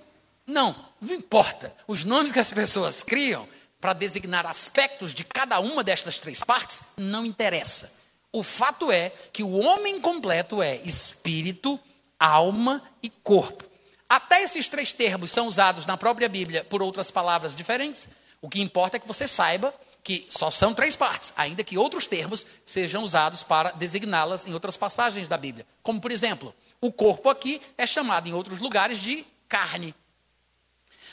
[0.46, 1.74] Não, não importa.
[1.86, 3.46] Os nomes que as pessoas criam
[3.80, 8.00] para designar aspectos de cada uma destas três partes não interessa.
[8.32, 11.78] O fato é que o homem completo é espírito,
[12.18, 13.64] alma e corpo.
[14.08, 18.08] Até esses três termos são usados na própria Bíblia por outras palavras diferentes,
[18.42, 22.08] o que importa é que você saiba que só são três partes, ainda que outros
[22.08, 25.64] termos sejam usados para designá-las em outras passagens da Bíblia.
[25.80, 29.94] Como, por exemplo, o corpo aqui é chamado em outros lugares de carne.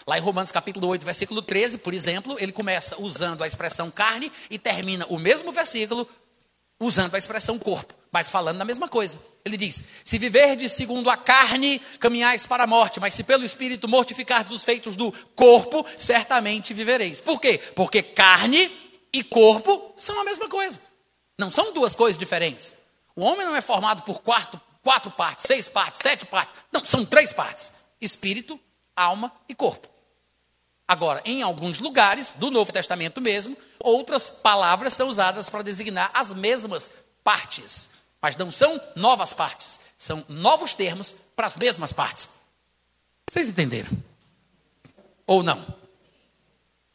[0.07, 4.31] Lá em Romanos capítulo 8, versículo 13, por exemplo, ele começa usando a expressão carne
[4.49, 6.09] e termina o mesmo versículo
[6.79, 9.19] usando a expressão corpo, mas falando da mesma coisa.
[9.45, 13.87] Ele diz: Se viverdes segundo a carne, caminhais para a morte, mas se pelo Espírito
[13.87, 17.21] mortificardes os feitos do corpo, certamente vivereis.
[17.21, 17.57] Por quê?
[17.75, 18.71] Porque carne
[19.13, 20.79] e corpo são a mesma coisa.
[21.37, 22.83] Não são duas coisas diferentes.
[23.15, 26.55] O homem não é formado por quatro, quatro partes, seis partes, sete partes.
[26.71, 28.59] Não, são três partes: espírito,
[28.95, 29.87] alma e corpo.
[30.87, 36.33] Agora, em alguns lugares do Novo Testamento mesmo, outras palavras são usadas para designar as
[36.33, 36.91] mesmas
[37.23, 42.29] partes, mas não são novas partes, são novos termos para as mesmas partes.
[43.29, 43.89] Vocês entenderam?
[45.25, 45.65] Ou não?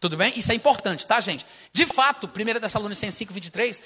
[0.01, 0.33] Tudo bem?
[0.37, 1.47] Isso é importante, tá, gente?
[1.73, 3.83] De fato, 1 Tessalonicenses 5, 23,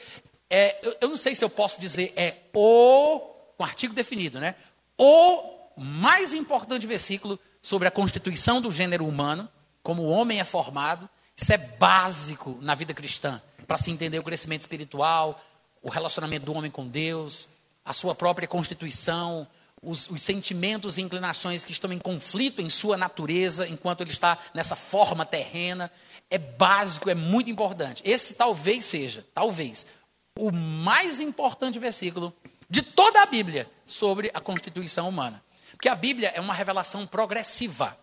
[0.51, 3.20] é, eu, eu não sei se eu posso dizer é o,
[3.57, 4.55] com artigo definido, né?
[4.96, 9.48] O mais importante versículo sobre a constituição do gênero humano
[9.88, 14.22] como o homem é formado, isso é básico na vida cristã, para se entender o
[14.22, 15.40] crescimento espiritual,
[15.88, 17.48] o relacionamento do homem com Deus,
[17.85, 19.46] a sua própria constituição,
[19.83, 24.37] os, os, sentimentos e inclinações que estão em conflito em sua natureza, enquanto ele está
[24.53, 25.90] nessa forma terrena.
[26.31, 28.03] É básico, é muito importante.
[28.05, 29.94] Esse talvez seja, talvez,
[30.38, 32.35] o mais importante versículo
[32.68, 35.42] de toda a Bíblia sobre a constituição humana.
[35.70, 37.96] Porque a Bíblia é uma revelação progressiva.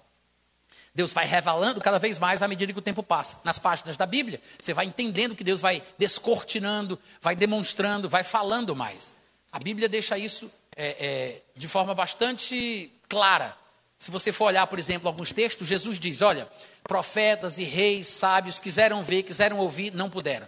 [0.95, 3.41] Deus vai revelando cada vez mais à medida que o tempo passa.
[3.43, 8.73] Nas páginas da Bíblia, você vai entendendo que Deus vai descortinando, vai demonstrando, vai falando
[8.73, 9.23] mais.
[9.51, 13.53] A Bíblia deixa isso é, é, de forma bastante clara.
[13.97, 16.47] Se você for olhar, por exemplo, alguns textos, Jesus diz: Olha,
[16.83, 20.47] profetas e reis sábios quiseram ver, quiseram ouvir, não puderam.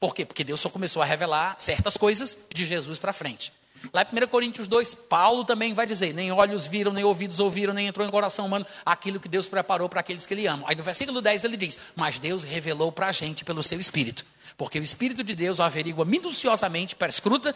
[0.00, 0.24] Por quê?
[0.24, 3.52] Porque Deus só começou a revelar certas coisas de Jesus para frente.
[3.92, 7.72] Lá em 1 Coríntios 2, Paulo também vai dizer: nem olhos viram, nem ouvidos ouviram,
[7.72, 10.66] nem entrou em coração humano aquilo que Deus preparou para aqueles que Ele amam.
[10.68, 14.24] Aí no versículo 10 ele diz: Mas Deus revelou para a gente pelo seu Espírito.
[14.56, 17.54] Porque o Espírito de Deus averigua minuciosamente, perscruta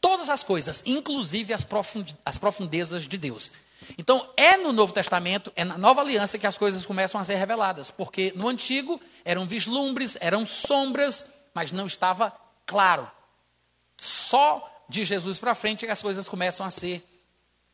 [0.00, 1.66] todas as coisas, inclusive as,
[2.24, 3.50] as profundezas de Deus.
[3.98, 7.36] Então, é no Novo Testamento, é na nova aliança que as coisas começam a ser
[7.36, 7.90] reveladas.
[7.90, 12.32] Porque no Antigo eram vislumbres, eram sombras, mas não estava
[12.64, 13.10] claro.
[13.96, 17.02] Só de Jesus para frente que as coisas começam a ser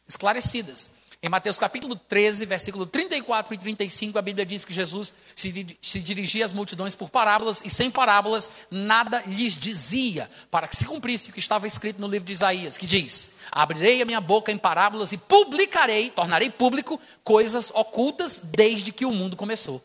[0.06, 1.02] esclarecidas.
[1.24, 6.00] Em Mateus capítulo 13, versículo 34 e 35, a Bíblia diz que Jesus se, se,
[6.00, 11.30] dirigia às multidões por parábolas, e sem parábolas nada lhes dizia, para que se cumprisse
[11.30, 14.58] o que estava escrito no livro de Isaías, que diz: Abrirei a minha boca em
[14.58, 19.80] parábolas e publicarei, tornarei público, coisas ocultas desde que o mundo começou.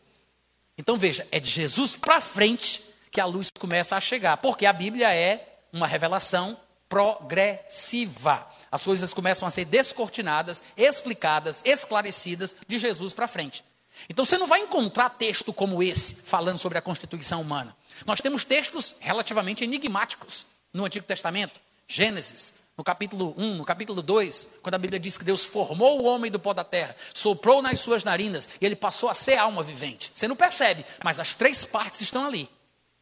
[0.75, 4.73] Então veja, é de Jesus para frente que a luz começa a chegar, porque a
[4.73, 8.47] Bíblia é uma revelação progressiva.
[8.71, 13.63] As coisas começam a ser descortinadas, explicadas, esclarecidas de Jesus para frente.
[14.09, 17.75] Então você não vai encontrar texto como esse falando sobre a constituição humana.
[18.05, 21.59] Nós temos textos relativamente enigmáticos no Antigo Testamento.
[21.87, 26.05] Gênesis, no capítulo 1, no capítulo 2, quando a Bíblia diz que Deus formou o
[26.05, 29.63] homem do pó da terra, soprou nas suas narinas e ele passou a ser alma
[29.63, 30.11] vivente.
[30.13, 32.49] Você não percebe, mas as três partes estão ali.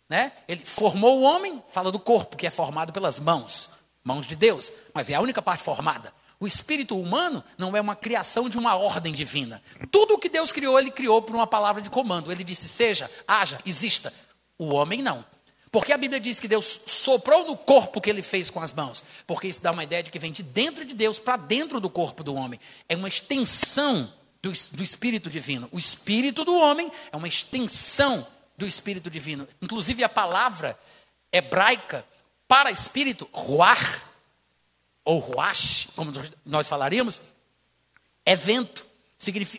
[0.08, 0.32] Né?
[0.48, 3.75] Ele formou o homem, fala do corpo, que é formado pelas mãos
[4.06, 6.13] mãos de Deus, mas é a única parte formada.
[6.39, 9.62] O espírito humano não é uma criação de uma ordem divina.
[9.89, 12.32] Tudo o que Deus criou, ele criou por uma palavra de comando.
[12.32, 14.13] Ele disse: seja, haja, exista.
[14.58, 15.26] O homem não.
[15.72, 19.04] Porque a Bíblia diz que Deus soprou no corpo que ele fez com as mãos.
[19.26, 21.89] Porque isso dá uma ideia de que vem de dentro de Deus para dentro do
[21.89, 22.60] corpo do homem.
[22.88, 25.68] É uma extensão do, do Espírito divino.
[25.72, 28.26] O Espírito do homem é uma extensão
[28.58, 29.48] do Espírito divino.
[29.62, 30.80] Inclusive a palavra
[31.32, 32.06] hebraica
[32.48, 34.16] para espírito, ruar,
[35.04, 36.12] ou ruash, como
[36.46, 37.22] nós falaríamos,
[38.26, 38.86] é vento,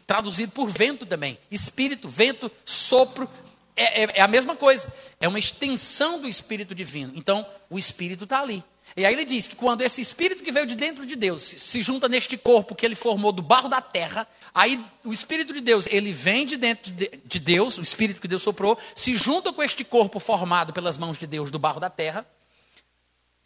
[0.07, 1.38] traduzido por vento também.
[1.51, 3.29] Espírito, vento, sopro,
[3.77, 4.92] é, é, é, a mesma coisa.
[5.20, 7.12] É uma extensão do Espírito Divino.
[7.14, 8.62] Então, o Espírito está ali.
[8.96, 11.83] E aí ele diz que quando esse Espírito que veio de dentro de Deus se
[11.83, 15.87] junta neste corpo que ele formou do barro da terra, aí o Espírito de Deus,
[15.90, 19.85] ele vem de dentro de Deus, o Espírito que Deus soprou, se junta com este
[19.85, 22.27] corpo formado pelas mãos de Deus do barro da terra,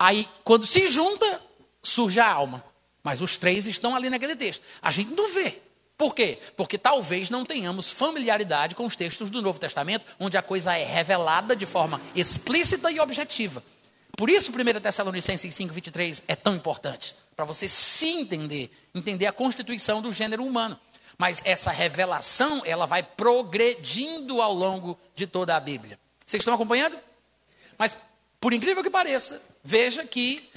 [0.00, 1.42] Aí, quando se junta,
[1.82, 2.64] surge a alma.
[3.02, 4.62] Mas os três estão ali naquele texto.
[4.80, 5.60] A gente não vê.
[5.98, 6.38] Por quê?
[6.56, 10.84] Porque talvez não tenhamos familiaridade com os textos do Novo Testamento, onde a coisa é
[10.84, 13.62] revelada de forma explícita e objetiva.
[14.16, 17.14] Por isso, 1 Tessalonicenses 5,23 é tão importante.
[17.36, 20.80] Para você se entender, entender a constituição do gênero humano.
[21.18, 25.98] Mas essa revelação, ela vai progredindo ao longo de toda a Bíblia.
[26.24, 26.96] Vocês estão acompanhando?
[27.76, 27.96] Mas
[28.40, 30.50] por incrível que pareça, veja que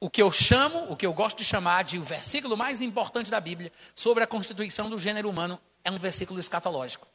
[0.00, 3.30] o que eu chamo, o que eu gosto de chamar de o versículo mais importante
[3.30, 7.06] da Bíblia sobre a constituição do gênero humano é um versículo escatológico.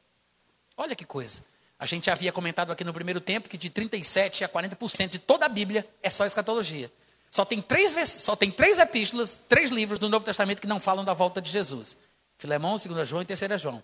[0.78, 1.44] Olha que coisa.
[1.78, 5.46] A gente havia comentado aqui no primeiro tempo que de 37 a 40% de toda
[5.46, 6.90] a Bíblia é só escatologia.
[7.30, 11.04] Só tem, três, só tem três epístolas, três livros do Novo Testamento que não falam
[11.04, 11.98] da volta de Jesus.
[12.38, 13.84] Filemão, 2 João e 3 João.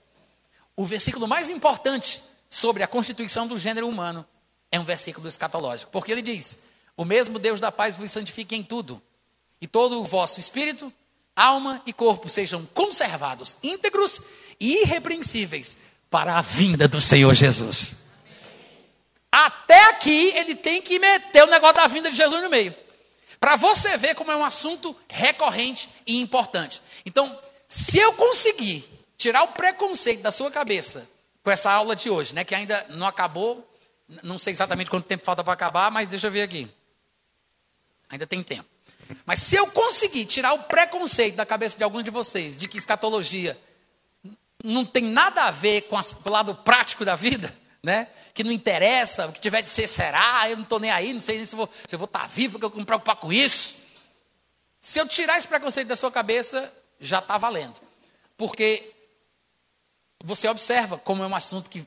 [0.75, 4.25] O versículo mais importante sobre a constituição do gênero humano
[4.73, 6.63] é um versículo escatológico, porque ele diz:
[6.97, 8.99] O mesmo Deus da paz vos santifique em tudo,
[9.61, 10.91] e todo o vosso espírito,
[11.35, 14.19] alma e corpo sejam conservados íntegros
[14.59, 15.77] e irrepreensíveis
[16.09, 18.13] para a vinda do Senhor Jesus.
[19.31, 22.75] Até aqui ele tem que meter o negócio da vinda de Jesus no meio.
[23.39, 26.81] Para você ver como é um assunto recorrente e importante.
[27.05, 28.83] Então, se eu conseguir
[29.17, 31.07] tirar o preconceito da sua cabeça
[31.43, 33.67] com essa aula de hoje, né, que ainda não acabou,
[34.21, 36.69] não sei exatamente quanto tempo falta para acabar, mas deixa eu ver aqui.
[38.09, 38.69] Ainda tem tempo.
[39.25, 42.77] Mas se eu conseguir tirar o preconceito da cabeça de alguns de vocês de que
[42.77, 43.57] escatologia
[44.63, 48.07] não tem nada a ver com, com o lado prático da vida, né?
[48.33, 51.21] Que não interessa, o que tiver de ser será, eu não estou nem aí, não
[51.21, 53.17] sei nem se, vou, se eu vou estar tá vivo, porque eu vou me preocupar
[53.17, 53.83] com isso.
[54.79, 57.79] Se eu tirar esse preconceito da sua cabeça, já está valendo.
[58.37, 58.91] Porque
[60.23, 61.85] você observa como é um assunto que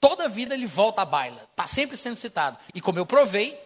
[0.00, 2.58] Toda a vida ele volta à baila, está sempre sendo citado.
[2.74, 3.56] E como eu provei,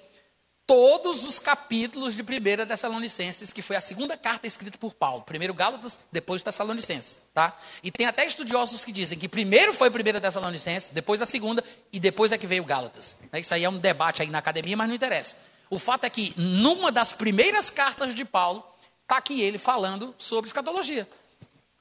[0.67, 5.23] todos os capítulos de 1 Tessalonicenses, que foi a segunda carta escrita por Paulo.
[5.23, 7.29] Primeiro Gálatas, depois Tessalonicenses.
[7.33, 7.57] Tá?
[7.83, 12.01] E tem até estudiosos que dizem que primeiro foi 1 Tessalonicenses, depois a segunda, e
[12.01, 13.19] depois é que veio Gálatas.
[13.35, 15.37] Isso aí é um debate aí na academia, mas não interessa.
[15.71, 18.65] O fato é que numa das primeiras cartas de Paulo,
[19.03, 21.09] está aqui ele falando sobre escatologia.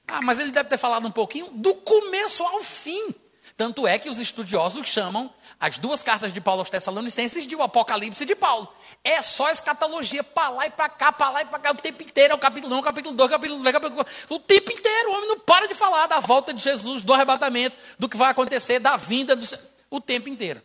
[0.06, 3.14] Ah, mas ele deve ter falado um pouquinho do começo ao fim.
[3.56, 7.62] Tanto é que os estudiosos chamam as duas cartas de Paulo aos Tessalonicenses de o
[7.62, 8.68] Apocalipse de Paulo.
[9.04, 12.02] É só escatologia para lá e para cá, para lá e para cá, o tempo
[12.02, 12.32] inteiro.
[12.32, 14.34] É o capítulo 1, capítulo 2, capítulo 3, capítulo 4.
[14.34, 15.10] O tempo inteiro.
[15.10, 18.30] O homem não para de falar da volta de Jesus, do arrebatamento, do que vai
[18.30, 19.46] acontecer, da vinda, do...
[19.88, 20.60] o tempo inteiro.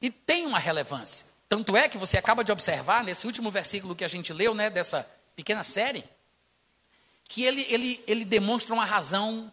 [0.00, 1.26] E tem uma relevância.
[1.48, 4.70] Tanto é que você acaba de observar, nesse último versículo que a gente leu, né,
[4.70, 6.04] dessa pequena série,
[7.28, 9.50] que ele, ele, ele demonstra uma razão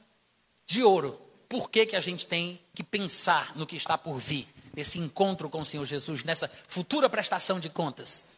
[0.68, 4.48] de ouro por que, que a gente tem que pensar no que está por vir,
[4.74, 8.38] nesse encontro com o Senhor Jesus, nessa futura prestação de contas.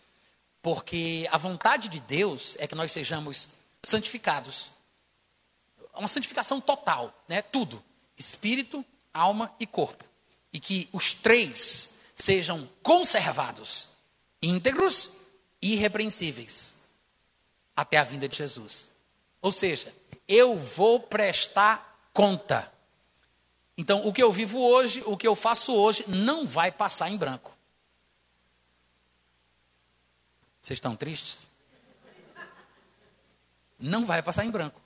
[0.63, 4.71] Porque a vontade de Deus é que nós sejamos santificados.
[5.93, 7.43] Uma santificação total, né?
[7.43, 7.83] Tudo:
[8.17, 8.83] espírito,
[9.13, 10.03] alma e corpo.
[10.51, 13.89] E que os três sejam conservados,
[14.41, 15.27] íntegros
[15.61, 16.89] e irrepreensíveis
[17.75, 18.95] até a vinda de Jesus.
[19.39, 19.93] Ou seja,
[20.27, 22.72] eu vou prestar conta.
[23.77, 27.17] Então, o que eu vivo hoje, o que eu faço hoje, não vai passar em
[27.17, 27.57] branco.
[30.61, 31.49] Vocês estão tristes?
[33.79, 34.81] Não vai passar em branco.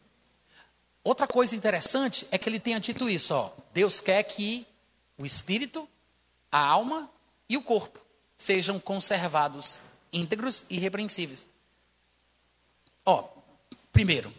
[1.03, 3.51] Outra coisa interessante é que ele tenha dito isso, ó.
[3.73, 4.65] Deus quer que
[5.17, 5.87] o espírito,
[6.51, 7.09] a alma
[7.47, 7.99] e o corpo
[8.35, 9.81] sejam conservados
[10.11, 11.47] íntegros e irrepreensíveis.
[13.05, 13.29] Ó,
[13.91, 14.33] primeiro,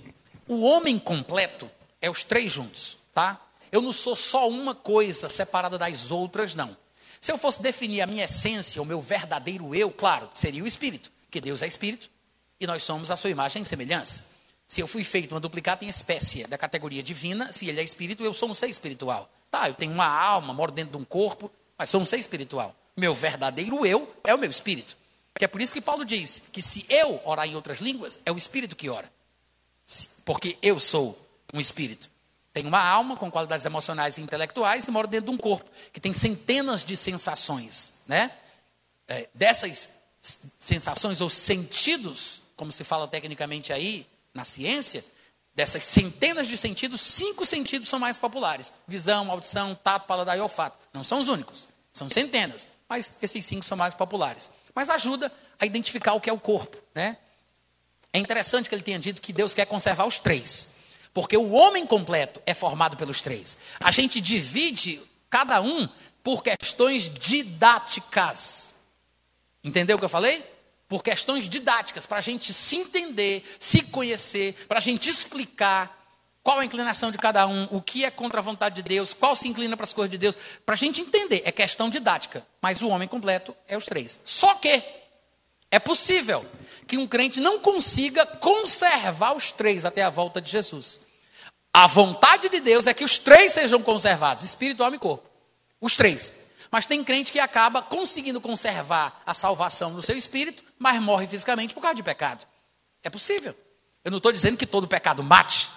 [0.47, 1.71] o homem completo
[2.01, 3.41] é os três juntos, tá?
[3.71, 6.77] Eu não sou só uma coisa separada das outras, não.
[7.21, 11.11] Se eu fosse definir a minha essência, o meu verdadeiro eu, claro, seria o espírito
[11.31, 12.09] que Deus é espírito
[12.61, 14.39] e nós somos a sua imagem e semelhança.
[14.67, 18.23] Se eu fui feito uma duplicata em espécie da categoria divina, se ele é espírito,
[18.23, 19.31] eu sou um ser espiritual.
[19.51, 22.75] Tá, eu tenho uma alma, moro dentro de um corpo, mas sou um ser espiritual.
[22.97, 24.97] Meu verdadeiro eu é o meu espírito.
[25.39, 28.33] Que é por isso que Paulo diz que se eu orar em outras línguas, é
[28.33, 29.11] o espírito que ora.
[30.25, 31.19] Porque eu sou
[31.55, 32.11] um espírito.
[32.59, 36.01] Tenho uma alma com qualidades emocionais e intelectuais e moro dentro de um corpo que
[36.01, 38.33] tem centenas de sensações, né?
[39.07, 45.05] É, dessas sensações ou sentidos, como se fala tecnicamente aí na ciência,
[45.55, 50.81] dessas centenas de sentidos, cinco sentidos são mais populares: visão, audição, tato, paladar e olfato.
[50.93, 54.51] Não são os únicos, são centenas, mas esses cinco são mais populares.
[54.75, 57.19] Mas ajuda a identificar o que é o corpo, né?
[58.13, 60.78] É interessante que ele tenha dito que Deus quer conservar os três,
[61.19, 63.59] porque o homem completo é formado pelos três.
[63.81, 65.89] A gente divide cada um
[66.23, 68.85] por questões didáticas.
[69.65, 70.41] Entendeu o que eu falei?
[70.87, 75.93] Por questões didáticas, para a gente se entender, se conhecer, para a gente explicar
[76.41, 79.35] qual a inclinação de cada um, o que é contra a vontade de Deus, qual
[79.35, 81.43] se inclina para as coisas de Deus, para a gente entender.
[81.45, 82.47] É questão didática.
[82.63, 84.21] Mas o homem completo é os três.
[84.25, 84.81] Só que
[85.69, 86.47] é possível
[86.87, 91.08] que um crente não consiga conservar os três até a volta de Jesus.
[91.73, 95.29] A vontade de Deus é que os três sejam conservados: espírito, alma e corpo.
[95.81, 96.49] Os três.
[96.71, 101.73] Mas tem crente que acaba conseguindo conservar a salvação no seu espírito, mas morre fisicamente
[101.73, 102.47] por causa de pecado.
[103.03, 103.55] É possível.
[104.05, 105.69] Eu não estou dizendo que todo pecado mate,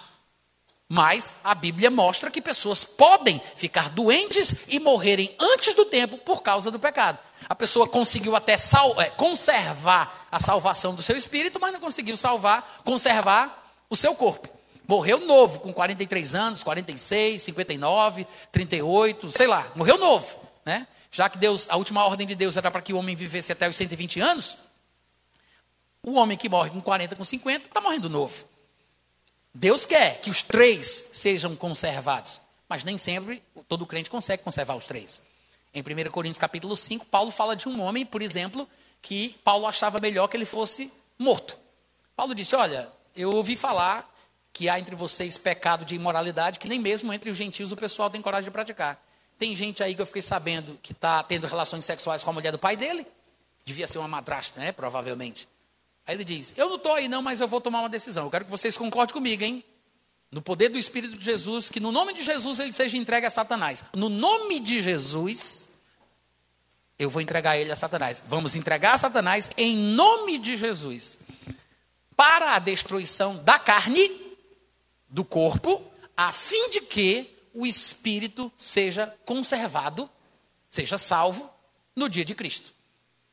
[0.88, 6.42] mas a Bíblia mostra que pessoas podem ficar doentes e morrerem antes do tempo por
[6.42, 7.18] causa do pecado.
[7.48, 12.82] A pessoa conseguiu até é, conservar a salvação do seu espírito, mas não conseguiu salvar,
[12.84, 14.48] conservar o seu corpo.
[14.86, 20.86] Morreu novo, com 43 anos, 46, 59, 38, sei lá, morreu novo né?
[21.10, 23.68] Já que Deus, a última ordem de Deus era para que o homem vivesse até
[23.68, 24.58] os 120 anos,
[26.02, 28.46] o homem que morre com 40, com 50, está morrendo novo.
[29.54, 34.86] Deus quer que os três sejam conservados, mas nem sempre todo crente consegue conservar os
[34.86, 35.22] três.
[35.74, 38.68] Em 1 Coríntios capítulo 5, Paulo fala de um homem, por exemplo,
[39.00, 41.56] que Paulo achava melhor que ele fosse morto.
[42.16, 44.10] Paulo disse: Olha, eu ouvi falar
[44.52, 48.10] que há entre vocês pecado de imoralidade que nem mesmo entre os gentios o pessoal
[48.10, 49.02] tem coragem de praticar.
[49.38, 52.52] Tem gente aí que eu fiquei sabendo que está tendo relações sexuais com a mulher
[52.52, 53.06] do pai dele.
[53.64, 54.72] Devia ser uma madrasta, né?
[54.72, 55.48] Provavelmente.
[56.06, 58.24] Aí ele diz: Eu não estou aí, não, mas eu vou tomar uma decisão.
[58.24, 59.64] Eu quero que vocês concordem comigo, hein?
[60.30, 63.30] No poder do Espírito de Jesus, que no nome de Jesus ele seja entregue a
[63.30, 63.84] Satanás.
[63.94, 65.80] No nome de Jesus,
[66.98, 68.22] eu vou entregar ele a Satanás.
[68.28, 71.24] Vamos entregar a Satanás em nome de Jesus.
[72.16, 74.21] Para a destruição da carne,
[75.12, 75.80] do corpo,
[76.16, 80.10] a fim de que o espírito seja conservado,
[80.68, 81.48] seja salvo
[81.94, 82.72] no dia de Cristo.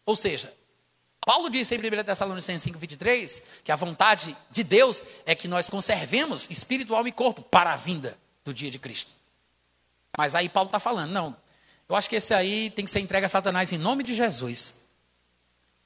[0.05, 0.53] Ou seja,
[1.25, 6.49] Paulo disse em 1 Tessalonicenses 5,23 que a vontade de Deus é que nós conservemos
[6.49, 9.11] espírito, alma e corpo para a vinda do dia de Cristo.
[10.17, 11.35] Mas aí Paulo está falando, não,
[11.87, 14.89] eu acho que esse aí tem que ser entregue a Satanás em nome de Jesus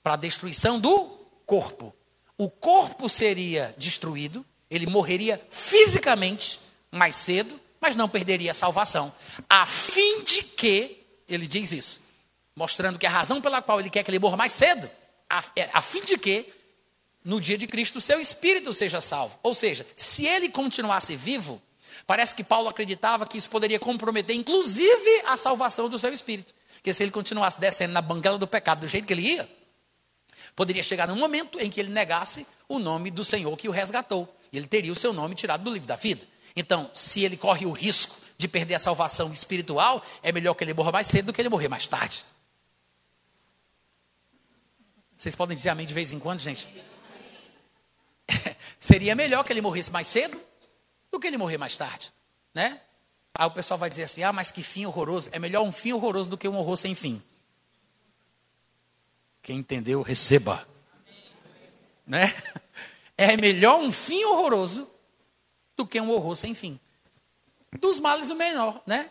[0.02, 1.06] para a destruição do
[1.46, 1.96] corpo.
[2.38, 6.59] O corpo seria destruído, ele morreria fisicamente
[6.91, 9.13] mais cedo, mas não perderia a salvação,
[9.49, 12.09] a fim de que, ele diz isso,
[12.55, 14.89] mostrando que a razão pela qual ele quer que ele morra mais cedo,
[15.30, 16.45] a, é, a fim de que,
[17.24, 19.38] no dia de Cristo, o seu espírito seja salvo.
[19.43, 21.61] Ou seja, se ele continuasse vivo,
[22.05, 26.53] parece que Paulo acreditava que isso poderia comprometer, inclusive, a salvação do seu espírito.
[26.82, 29.49] Que se ele continuasse descendo na banguela do pecado do jeito que ele ia,
[30.55, 34.28] poderia chegar num momento em que ele negasse o nome do Senhor que o resgatou.
[34.54, 36.24] E ele teria o seu nome tirado do livro da vida.
[36.56, 40.76] Então, se ele corre o risco de perder a salvação espiritual, é melhor que ele
[40.76, 42.24] morra mais cedo do que ele morrer mais tarde.
[45.16, 46.68] Vocês podem dizer amém de vez em quando, gente?
[48.80, 50.39] Seria melhor que ele morresse mais cedo
[51.12, 52.14] do que ele morrer mais tarde,
[52.54, 52.80] né?
[53.34, 55.30] Aí o pessoal vai dizer assim: ah, mas que fim horroroso.
[55.32, 57.24] É melhor um fim horroroso do que um horror sem fim.
[59.41, 60.68] Quem entendeu, receba.
[62.06, 62.34] Né?
[63.18, 64.89] É melhor um fim horroroso
[65.76, 66.80] do que um horror sem fim.
[67.80, 69.09] Dos males o menor, né?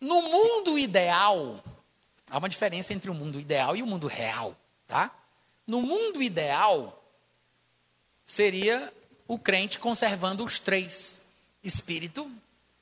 [0.00, 1.62] No mundo ideal,
[2.30, 4.56] há uma diferença entre o mundo ideal e o mundo real,
[4.86, 5.10] tá?
[5.66, 7.02] No mundo ideal,
[8.24, 8.92] seria
[9.26, 12.30] o crente conservando os três: espírito,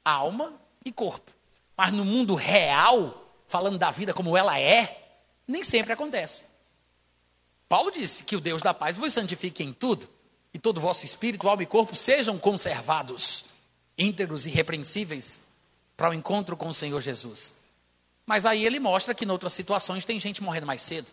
[0.04, 0.52] alma
[0.84, 1.32] e corpo.
[1.76, 5.16] Mas no mundo real, falando da vida como ela é,
[5.46, 6.53] nem sempre acontece.
[7.68, 10.08] Paulo disse que o Deus da paz vos santifique em tudo,
[10.52, 13.46] e todo o vosso espírito, alma e corpo sejam conservados,
[13.98, 15.48] íntegros e irrepreensíveis,
[15.96, 17.64] para o encontro com o Senhor Jesus.
[18.26, 21.10] Mas aí ele mostra que em outras situações tem gente morrendo mais cedo.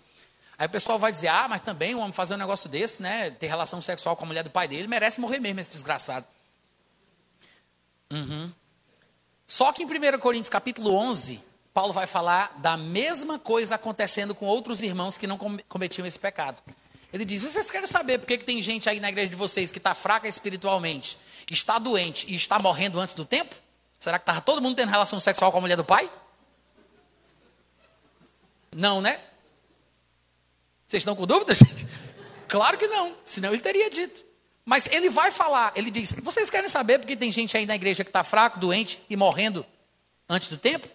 [0.58, 3.32] Aí o pessoal vai dizer: ah, mas também o homem fazer um negócio desse, né?
[3.32, 6.26] Ter relação sexual com a mulher do pai dele, merece morrer mesmo, esse desgraçado.
[8.12, 8.52] Uhum.
[9.46, 11.44] Só que em 1 Coríntios capítulo 11,
[11.74, 15.38] Paulo vai falar da mesma coisa acontecendo com outros irmãos que não
[15.70, 16.62] cometiam esse pecado.
[17.14, 19.72] Ele diz: vocês querem saber por que, que tem gente aí na igreja de vocês
[19.72, 21.18] que está fraca espiritualmente,
[21.50, 23.56] está doente e está morrendo antes do tempo?
[23.98, 26.10] Será que estava todo mundo tendo relação sexual com a mulher do pai?
[28.72, 29.20] Não, né?
[30.88, 31.60] Vocês estão com dúvidas?
[32.48, 34.26] Claro que não, senão ele teria dito.
[34.66, 38.04] Mas ele vai falar, ele diz: vocês querem saber porque tem gente aí na igreja
[38.04, 39.66] que está fraco, doente e morrendo
[40.28, 40.86] antes do tempo?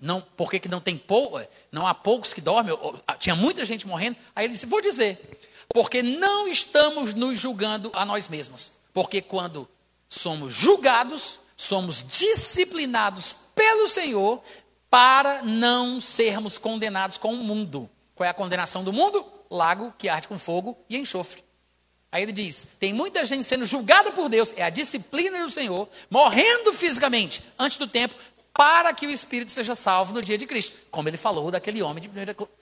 [0.00, 1.40] Não, por que, não tem pou,
[1.70, 2.74] não há poucos que dormem?
[3.06, 4.16] Ah, tinha muita gente morrendo.
[4.34, 5.18] Aí ele disse: Vou dizer,
[5.68, 8.80] porque não estamos nos julgando a nós mesmos.
[8.94, 9.68] Porque quando
[10.08, 14.42] somos julgados, somos disciplinados pelo Senhor
[14.88, 17.88] para não sermos condenados com o mundo.
[18.14, 19.24] Qual é a condenação do mundo?
[19.50, 21.42] Lago que arde com fogo e enxofre.
[22.12, 25.88] Aí ele diz: tem muita gente sendo julgada por Deus, é a disciplina do Senhor,
[26.08, 28.14] morrendo fisicamente antes do tempo,
[28.52, 32.02] para que o espírito seja salvo no dia de Cristo, como ele falou daquele homem
[32.02, 32.12] de 1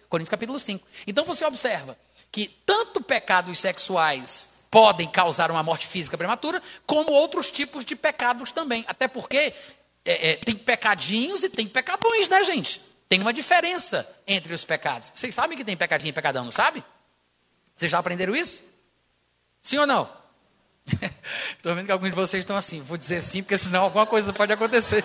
[0.08, 0.86] Coríntios capítulo 5.
[1.06, 1.98] Então você observa
[2.30, 8.50] que tanto pecados sexuais podem causar uma morte física prematura, como outros tipos de pecados
[8.50, 8.84] também.
[8.86, 9.52] Até porque
[10.04, 12.80] é, é, tem pecadinhos e tem pecadões, né, gente?
[13.08, 15.12] Tem uma diferença entre os pecados.
[15.14, 16.84] Vocês sabem que tem pecadinho e pecadão, não sabe?
[17.74, 18.64] Vocês já aprenderam isso?
[19.62, 20.10] Sim ou não?
[21.56, 24.32] Estou vendo que alguns de vocês estão assim, vou dizer sim, porque senão alguma coisa
[24.32, 25.04] pode acontecer.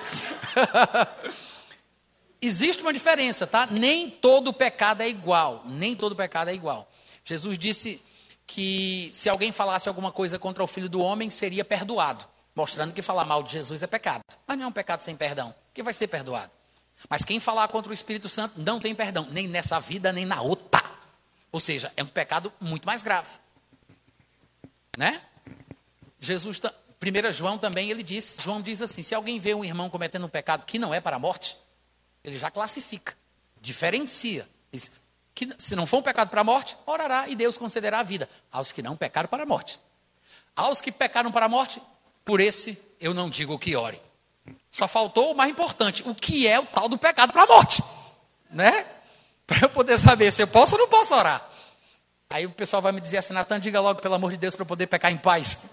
[2.41, 3.65] Existe uma diferença, tá?
[3.65, 5.63] Nem todo pecado é igual.
[5.65, 6.91] Nem todo pecado é igual.
[7.23, 8.03] Jesus disse
[8.45, 12.25] que se alguém falasse alguma coisa contra o filho do homem, seria perdoado.
[12.53, 14.21] Mostrando que falar mal de Jesus é pecado.
[14.45, 16.51] Mas não é um pecado sem perdão, que vai ser perdoado.
[17.09, 20.41] Mas quem falar contra o Espírito Santo não tem perdão, nem nessa vida, nem na
[20.41, 20.83] outra.
[21.51, 23.29] Ou seja, é um pecado muito mais grave.
[24.97, 25.21] Né?
[26.25, 30.25] Jesus, 1 João também, ele diz, João diz assim, se alguém vê um irmão cometendo
[30.25, 31.57] um pecado que não é para a morte,
[32.23, 33.13] ele já classifica,
[33.59, 34.47] diferencia.
[34.71, 35.03] Diz,
[35.35, 38.29] que se não for um pecado para a morte, orará e Deus concederá a vida
[38.51, 39.79] aos que não pecaram para a morte.
[40.55, 41.81] Aos que pecaram para a morte,
[42.23, 44.01] por esse eu não digo que ore.
[44.69, 47.83] Só faltou o mais importante, o que é o tal do pecado para a morte,
[48.49, 48.85] né?
[49.45, 51.45] Para eu poder saber se eu posso ou não posso orar.
[52.29, 54.63] Aí o pessoal vai me dizer assim, Natan, diga logo, pelo amor de Deus, para
[54.63, 55.71] eu poder pecar em paz.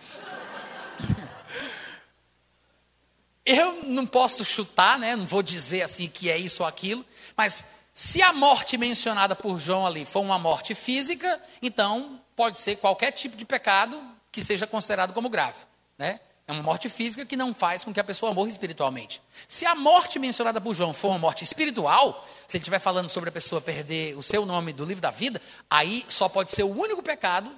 [3.52, 5.16] Eu não posso chutar, né?
[5.16, 7.04] não vou dizer assim que é isso ou aquilo,
[7.36, 12.76] mas se a morte mencionada por João ali for uma morte física, então pode ser
[12.76, 15.58] qualquer tipo de pecado que seja considerado como grave.
[15.98, 16.20] Né?
[16.46, 19.20] É uma morte física que não faz com que a pessoa morra espiritualmente.
[19.48, 23.30] Se a morte mencionada por João for uma morte espiritual, se ele estiver falando sobre
[23.30, 26.70] a pessoa perder o seu nome do livro da vida, aí só pode ser o
[26.70, 27.50] único pecado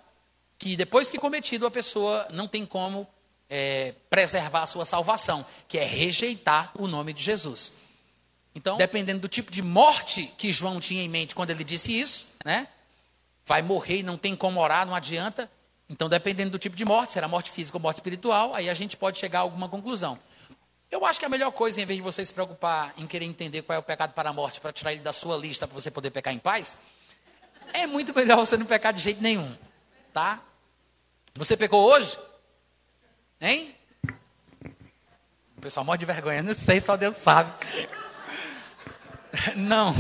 [0.59, 3.07] que depois que cometido a pessoa não tem como
[3.55, 7.83] é, preservar a sua salvação, que é rejeitar o nome de Jesus.
[8.55, 12.39] Então, dependendo do tipo de morte que João tinha em mente quando ele disse isso,
[12.47, 12.67] né?
[13.45, 15.51] Vai morrer e não tem como orar, não adianta.
[15.87, 18.97] Então, dependendo do tipo de morte, será morte física ou morte espiritual, aí a gente
[18.97, 20.19] pode chegar a alguma conclusão.
[20.91, 23.61] Eu acho que a melhor coisa, em vez de você se preocupar em querer entender
[23.63, 25.91] qual é o pecado para a morte, para tirar ele da sua lista para você
[25.91, 26.85] poder pecar em paz,
[27.75, 29.55] é muito melhor você não pecar de jeito nenhum,
[30.11, 30.43] tá?
[31.35, 32.17] Você pecou hoje?
[33.43, 33.75] Hein?
[35.57, 37.53] O pessoal morre de vergonha, não sei, só Deus sabe.
[39.57, 39.95] Não,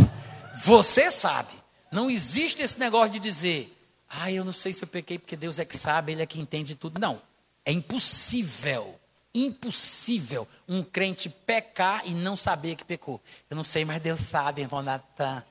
[0.64, 1.50] você sabe.
[1.90, 3.76] Não existe esse negócio de dizer,
[4.08, 6.40] ah, eu não sei se eu pequei porque Deus é que sabe, Ele é que
[6.40, 6.98] entende tudo.
[6.98, 7.20] Não,
[7.64, 8.98] é impossível,
[9.34, 13.20] impossível um crente pecar e não saber que pecou.
[13.50, 15.44] Eu não sei, mas Deus sabe, irmão Natan.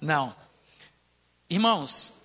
[0.00, 0.34] Não.
[1.48, 2.21] Irmãos,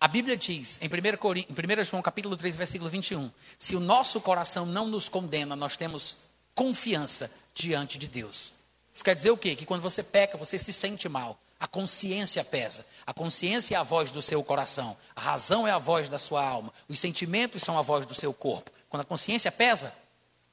[0.00, 1.44] a Bíblia diz, em 1, Corin...
[1.48, 5.76] em 1 João capítulo 3, versículo 21, se o nosso coração não nos condena, nós
[5.76, 8.58] temos confiança diante de Deus.
[8.94, 9.56] Isso quer dizer o quê?
[9.56, 11.40] Que quando você peca, você se sente mal.
[11.58, 12.86] A consciência pesa.
[13.04, 14.96] A consciência é a voz do seu coração.
[15.16, 16.72] A razão é a voz da sua alma.
[16.88, 18.70] Os sentimentos são a voz do seu corpo.
[18.88, 19.92] Quando a consciência pesa,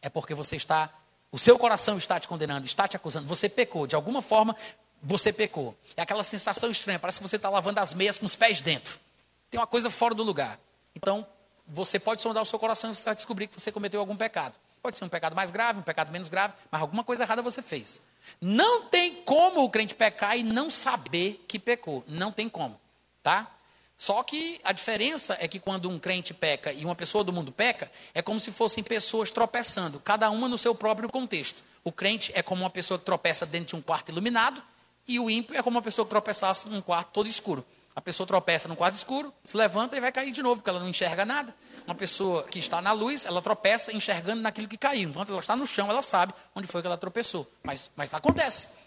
[0.01, 0.91] é porque você está,
[1.31, 3.27] o seu coração está te condenando, está te acusando.
[3.27, 3.85] Você pecou.
[3.85, 4.55] De alguma forma,
[5.01, 5.77] você pecou.
[5.95, 6.97] É aquela sensação estranha.
[6.97, 9.04] Parece que você está lavando as meias com os pés dentro.
[9.49, 10.59] Tem uma coisa fora do lugar.
[10.95, 11.25] Então,
[11.67, 14.55] você pode sondar o seu coração e você vai descobrir que você cometeu algum pecado.
[14.81, 17.61] Pode ser um pecado mais grave, um pecado menos grave, mas alguma coisa errada você
[17.61, 18.07] fez.
[18.39, 22.03] Não tem como o crente pecar e não saber que pecou.
[22.07, 22.79] Não tem como,
[23.23, 23.51] tá?
[23.97, 27.51] Só que a diferença é que quando um crente peca e uma pessoa do mundo
[27.51, 31.63] peca, é como se fossem pessoas tropeçando, cada uma no seu próprio contexto.
[31.83, 34.61] O crente é como uma pessoa que tropeça dentro de um quarto iluminado,
[35.07, 37.65] e o ímpio é como uma pessoa que tropeçasse num quarto todo escuro.
[37.95, 40.81] A pessoa tropeça num quarto escuro, se levanta e vai cair de novo, porque ela
[40.81, 41.55] não enxerga nada.
[41.87, 45.09] Uma pessoa que está na luz, ela tropeça enxergando naquilo que caiu.
[45.09, 47.49] Enquanto ela está no chão, ela sabe onde foi que ela tropeçou.
[47.63, 48.85] Mas, mas acontece.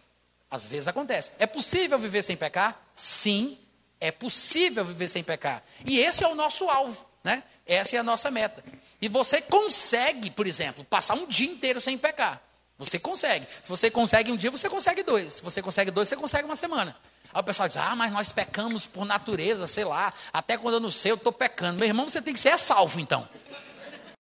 [0.51, 1.33] Às vezes acontece.
[1.39, 2.79] É possível viver sem pecar?
[2.95, 3.57] Sim,
[3.99, 5.63] é possível viver sem pecar.
[5.87, 7.43] E esse é o nosso alvo, né?
[7.67, 8.63] Essa é a nossa meta.
[9.01, 12.43] E você consegue, por exemplo, passar um dia inteiro sem pecar.
[12.77, 13.47] Você consegue.
[13.63, 15.35] Se você consegue um dia, você consegue dois.
[15.35, 16.95] Se você consegue dois, você consegue uma semana.
[17.33, 20.13] Aí o pessoal diz: Ah, mas nós pecamos por natureza, sei lá.
[20.33, 21.79] Até quando eu não sei, eu estou pecando.
[21.79, 23.29] Meu irmão, você tem que ser salvo, então.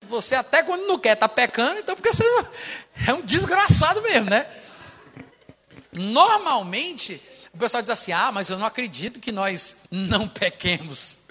[0.08, 2.24] Você até quando não quer está pecando, então porque você
[3.06, 4.46] é um desgraçado mesmo, né?
[5.92, 7.20] Normalmente,
[7.52, 11.28] o pessoal diz assim: Ah, mas eu não acredito que nós não pequemos.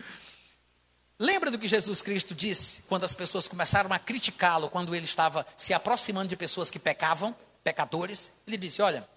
[1.19, 5.45] Lembra do que Jesus Cristo disse quando as pessoas começaram a criticá-lo, quando ele estava
[5.55, 8.41] se aproximando de pessoas que pecavam, pecadores?
[8.45, 9.07] Ele disse: Olha,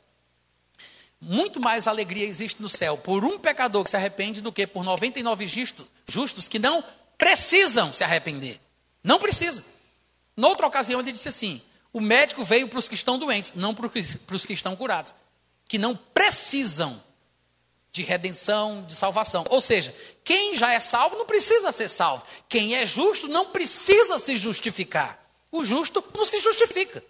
[1.21, 4.83] muito mais alegria existe no céu por um pecador que se arrepende do que por
[4.83, 6.83] 99 justos, justos que não
[7.19, 8.59] precisam se arrepender.
[9.05, 9.63] Não precisam.
[10.37, 11.61] Noutra ocasião, ele disse assim:
[11.93, 15.15] o médico veio para os que estão doentes, não para os que estão curados,
[15.69, 17.03] que não precisam
[17.93, 19.45] de redenção, de salvação.
[19.51, 19.95] Ou seja,
[20.25, 22.25] quem já é salvo não precisa ser salvo.
[22.49, 25.21] Quem é justo não precisa se justificar.
[25.51, 27.03] O justo não se justifica.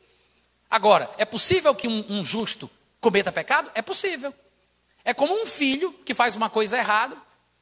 [0.71, 2.71] Agora, é possível que um, um justo
[3.01, 3.71] cometa pecado?
[3.75, 4.33] É possível.
[5.05, 7.17] É como um filho que faz uma coisa errada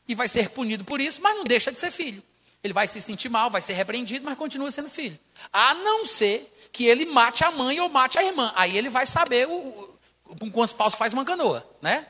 [0.06, 2.22] e vai ser punido por isso, mas não deixa de ser filho.
[2.62, 5.18] Ele vai se sentir mal, vai ser repreendido, mas continua sendo filho.
[5.52, 8.52] A não ser que ele mate a mãe ou mate a irmã.
[8.56, 12.06] Aí ele vai saber com quantos paus faz uma canoa, né?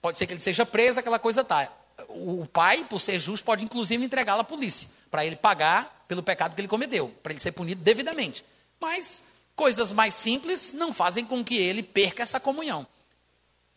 [0.00, 1.70] Pode ser que ele seja preso, aquela coisa tá.
[2.08, 6.54] O pai, por ser justo, pode inclusive entregá-lo à polícia, para ele pagar pelo pecado
[6.54, 8.44] que ele cometeu, para ele ser punido devidamente.
[8.80, 12.86] Mas Coisas mais simples não fazem com que ele perca essa comunhão.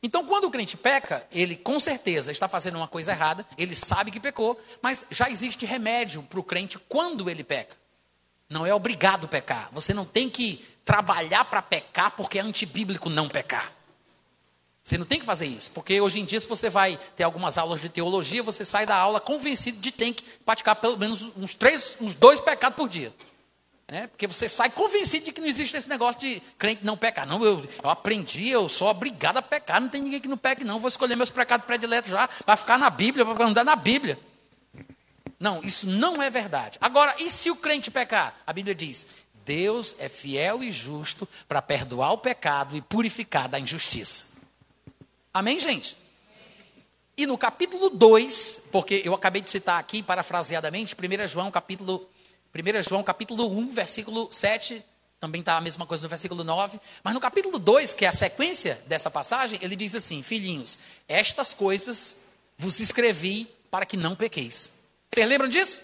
[0.02, 4.12] Então, quando o crente peca, ele com certeza está fazendo uma coisa errada, ele sabe
[4.12, 7.76] que pecou, mas já existe remédio para o crente quando ele peca.
[8.50, 9.70] Não é obrigado pecar.
[9.74, 13.74] Você não tem que trabalhar para pecar porque é antibíblico não pecar.
[14.82, 17.58] Você não tem que fazer isso, porque hoje em dia, se você vai ter algumas
[17.58, 21.54] aulas de teologia, você sai da aula convencido de ter que praticar pelo menos uns
[21.54, 23.14] três, uns dois pecados por dia.
[23.90, 27.26] É, porque você sai convencido de que não existe esse negócio de crente não pecar.
[27.26, 29.80] Não, eu, eu aprendi, eu sou obrigado a pecar.
[29.80, 30.78] Não tem ninguém que não peque, não.
[30.78, 34.20] Vou escolher meus pecados prediletos já, para ficar na Bíblia, para andar na Bíblia.
[35.40, 36.78] Não, isso não é verdade.
[36.82, 38.36] Agora, e se o crente pecar?
[38.46, 39.08] A Bíblia diz:
[39.46, 44.42] Deus é fiel e justo para perdoar o pecado e purificar da injustiça.
[45.34, 45.96] Amém, gente?
[47.16, 52.08] E no capítulo 2, porque eu acabei de citar aqui, parafraseadamente, 1 João capítulo
[52.62, 54.84] 1 João capítulo 1, versículo 7,
[55.20, 56.80] também está a mesma coisa no versículo 9.
[57.04, 61.54] Mas no capítulo 2, que é a sequência dessa passagem, ele diz assim: Filhinhos, estas
[61.54, 64.88] coisas vos escrevi para que não pequeis.
[65.12, 65.82] Vocês lembram disso?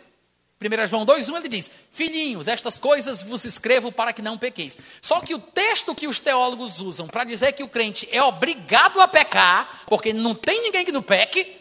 [0.62, 4.78] 1 João 2,1 ele diz: Filhinhos, estas coisas vos escrevo para que não pequeis.
[5.02, 9.02] Só que o texto que os teólogos usam para dizer que o crente é obrigado
[9.02, 11.60] a pecar, porque não tem ninguém que não peque,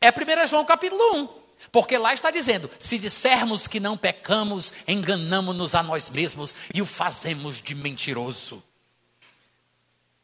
[0.00, 1.43] é 1 João capítulo 1.
[1.74, 6.86] Porque lá está dizendo: se dissermos que não pecamos, enganamos-nos a nós mesmos e o
[6.86, 8.62] fazemos de mentiroso.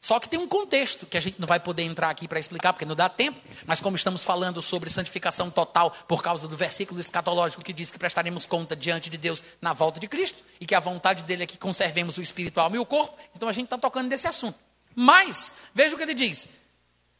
[0.00, 2.72] Só que tem um contexto que a gente não vai poder entrar aqui para explicar,
[2.72, 3.36] porque não dá tempo,
[3.66, 7.98] mas como estamos falando sobre santificação total por causa do versículo escatológico que diz que
[7.98, 11.46] prestaremos conta diante de Deus na volta de Cristo, e que a vontade dele é
[11.48, 14.56] que conservemos o espiritual e o corpo, então a gente está tocando nesse assunto.
[14.94, 16.46] Mas, veja o que ele diz: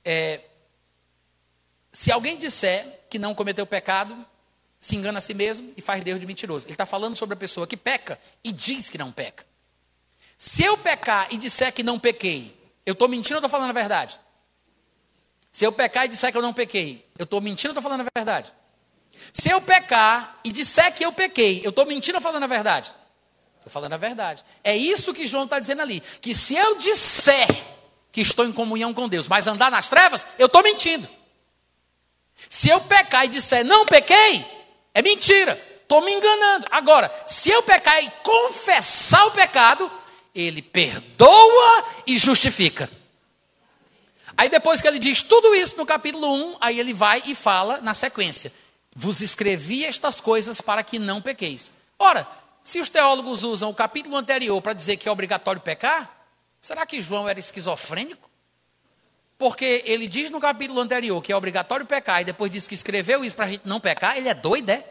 [0.05, 0.41] é,
[1.93, 4.17] se alguém disser que não cometeu pecado,
[4.79, 6.67] se engana a si mesmo e faz Deus de mentiroso.
[6.67, 9.45] Ele está falando sobre a pessoa que peca e diz que não peca.
[10.39, 12.57] Se eu pecar e disser que não pequei,
[12.87, 14.19] eu estou mentindo ou estou falando a verdade?
[15.53, 18.07] Se eu pecar e disser que eu não pequei, eu estou mentindo ou estou falando
[18.07, 18.51] a verdade?
[19.33, 22.95] Se eu pecar e disser que eu pequei, eu estou mentindo ou falando a verdade?
[23.59, 24.43] Estou falando a verdade.
[24.65, 26.01] É isso que João está dizendo ali.
[26.23, 27.49] Que se eu disser
[28.11, 31.07] que estou em comunhão com Deus, mas andar nas trevas, eu estou mentindo.
[32.49, 34.45] Se eu pecar e disser não pequei,
[34.95, 35.61] é mentira.
[35.83, 36.67] Estou me enganando.
[36.71, 39.91] Agora, se eu pecar e confessar o pecado,
[40.35, 42.89] ele perdoa e justifica.
[44.37, 47.81] Aí depois que ele diz tudo isso no capítulo 1, aí ele vai e fala
[47.81, 48.53] na sequência:
[48.95, 51.83] Vos escrevi estas coisas para que não pequeis.
[51.99, 52.27] Ora,
[52.63, 56.11] se os teólogos usam o capítulo anterior para dizer que é obrigatório pecar,
[56.61, 58.30] será que João era esquizofrênico?
[59.41, 63.25] Porque ele diz no capítulo anterior que é obrigatório pecar e depois diz que escreveu
[63.25, 64.85] isso para a gente não pecar, ele é doido, é?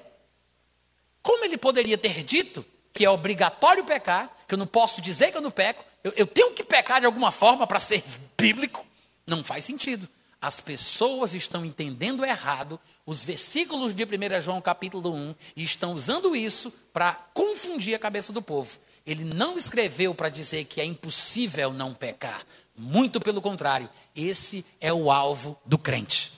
[1.21, 5.37] Como ele poderia ter dito que é obrigatório pecar, que eu não posso dizer que
[5.37, 8.03] eu não peco, eu, eu tenho que pecar de alguma forma para ser
[8.35, 8.83] bíblico?
[9.27, 10.09] Não faz sentido.
[10.41, 16.35] As pessoas estão entendendo errado os versículos de 1 João capítulo 1 e estão usando
[16.35, 18.79] isso para confundir a cabeça do povo.
[19.05, 22.43] Ele não escreveu para dizer que é impossível não pecar.
[22.81, 26.31] Muito pelo contrário, esse é o alvo do crente.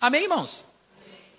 [0.00, 0.66] Amém, irmãos?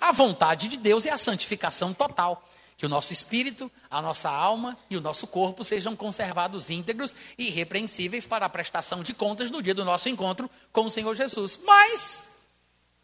[0.02, 2.46] A vontade de Deus é a santificação total.
[2.76, 7.48] Que o nosso espírito, a nossa alma e o nosso corpo sejam conservados íntegros e
[7.48, 11.60] irrepreensíveis para a prestação de contas no dia do nosso encontro com o Senhor Jesus.
[11.64, 12.44] Mas,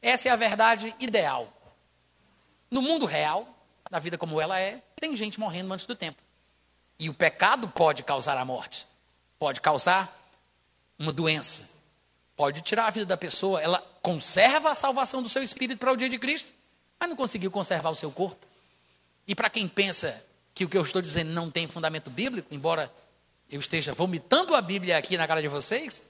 [0.02, 1.48] essa é a verdade ideal.
[2.70, 3.48] No mundo real,
[3.90, 6.22] na vida como ela é, tem gente morrendo antes do tempo.
[7.00, 8.86] E o pecado pode causar a morte,
[9.40, 10.19] pode causar
[11.00, 11.80] uma doença,
[12.36, 13.62] pode tirar a vida da pessoa.
[13.62, 16.50] Ela conserva a salvação do seu espírito para o dia de Cristo,
[17.00, 18.46] mas não conseguiu conservar o seu corpo.
[19.28, 22.92] E para quem pensa que o que eu estou dizendo não tem fundamento bíblico, embora
[23.50, 26.10] eu esteja vomitando a Bíblia aqui na cara de vocês,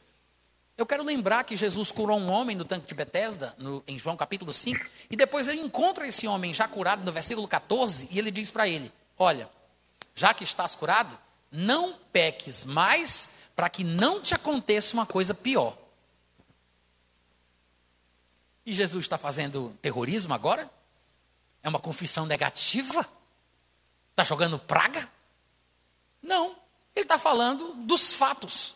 [0.77, 4.15] eu quero lembrar que Jesus curou um homem no tanque de Betesda, no, em João
[4.15, 8.31] capítulo 5, e depois ele encontra esse homem já curado no versículo 14, e ele
[8.31, 9.49] diz para ele: Olha,
[10.15, 11.17] já que estás curado,
[11.51, 15.77] não peques mais, para que não te aconteça uma coisa pior.
[18.65, 20.71] E Jesus está fazendo terrorismo agora?
[21.61, 23.05] É uma confissão negativa?
[24.11, 25.05] Está jogando praga?
[26.21, 26.55] Não.
[26.95, 28.75] Ele está falando dos fatos.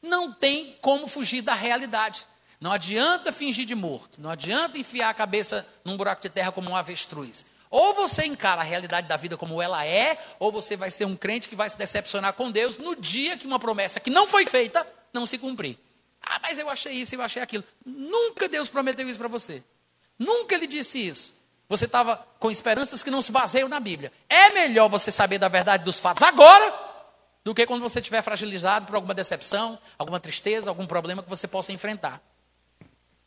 [0.00, 2.24] Não tem como fugir da realidade.
[2.60, 4.20] Não adianta fingir de morto.
[4.20, 7.46] Não adianta enfiar a cabeça num buraco de terra como um avestruz.
[7.70, 11.16] Ou você encara a realidade da vida como ela é, ou você vai ser um
[11.16, 14.46] crente que vai se decepcionar com Deus no dia que uma promessa que não foi
[14.46, 15.78] feita não se cumprir.
[16.22, 17.64] Ah, mas eu achei isso, eu achei aquilo.
[17.84, 19.62] Nunca Deus prometeu isso para você.
[20.18, 21.38] Nunca Ele disse isso.
[21.68, 24.10] Você estava com esperanças que não se baseiam na Bíblia.
[24.28, 26.88] É melhor você saber da verdade dos fatos agora
[27.44, 31.46] do que quando você estiver fragilizado por alguma decepção, alguma tristeza, algum problema que você
[31.46, 32.20] possa enfrentar.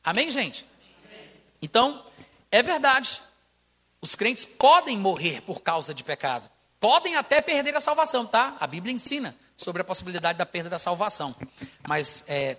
[0.04, 0.66] Amém, gente?
[1.62, 2.04] Então,
[2.52, 3.22] é verdade.
[4.02, 6.50] Os crentes podem morrer por causa de pecado.
[6.80, 8.58] Podem até perder a salvação, tá?
[8.60, 11.36] A Bíblia ensina sobre a possibilidade da perda da salvação.
[11.88, 12.58] Mas é,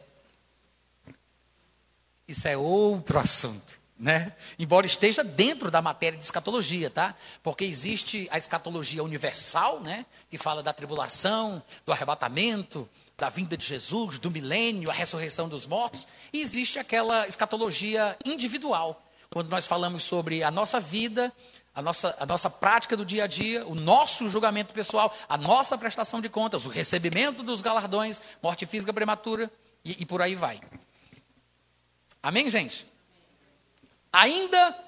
[2.28, 4.34] isso é outro assunto né?
[4.58, 7.14] Embora esteja dentro da matéria de escatologia, tá?
[7.40, 10.04] Porque existe a escatologia universal, né?
[10.28, 15.66] Que fala da tribulação, do arrebatamento, da vinda de Jesus, do milênio, a ressurreição dos
[15.66, 19.00] mortos, e existe aquela escatologia individual,
[19.32, 21.32] quando nós falamos sobre a nossa vida,
[21.74, 25.78] a nossa, a nossa prática do dia a dia, o nosso julgamento pessoal, a nossa
[25.78, 29.50] prestação de contas, o recebimento dos galardões, morte física prematura
[29.84, 30.60] e, e por aí vai.
[32.22, 32.92] Amém, gente?
[34.12, 34.78] ainda,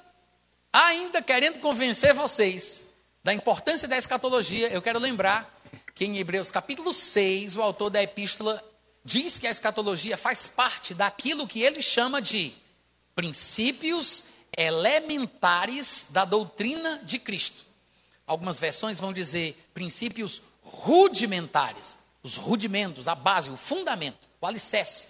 [0.71, 2.89] ainda querendo convencer vocês
[3.23, 5.51] da importância da escatologia, eu quero lembrar
[5.95, 8.63] que em Hebreus capítulo 6, o autor da epístola
[9.03, 12.53] diz que a escatologia faz parte daquilo que ele chama de
[13.15, 17.65] princípios elementares da doutrina de Cristo.
[18.27, 25.09] Algumas versões vão dizer princípios rudimentares, os rudimentos, a base, o fundamento, o alicerce.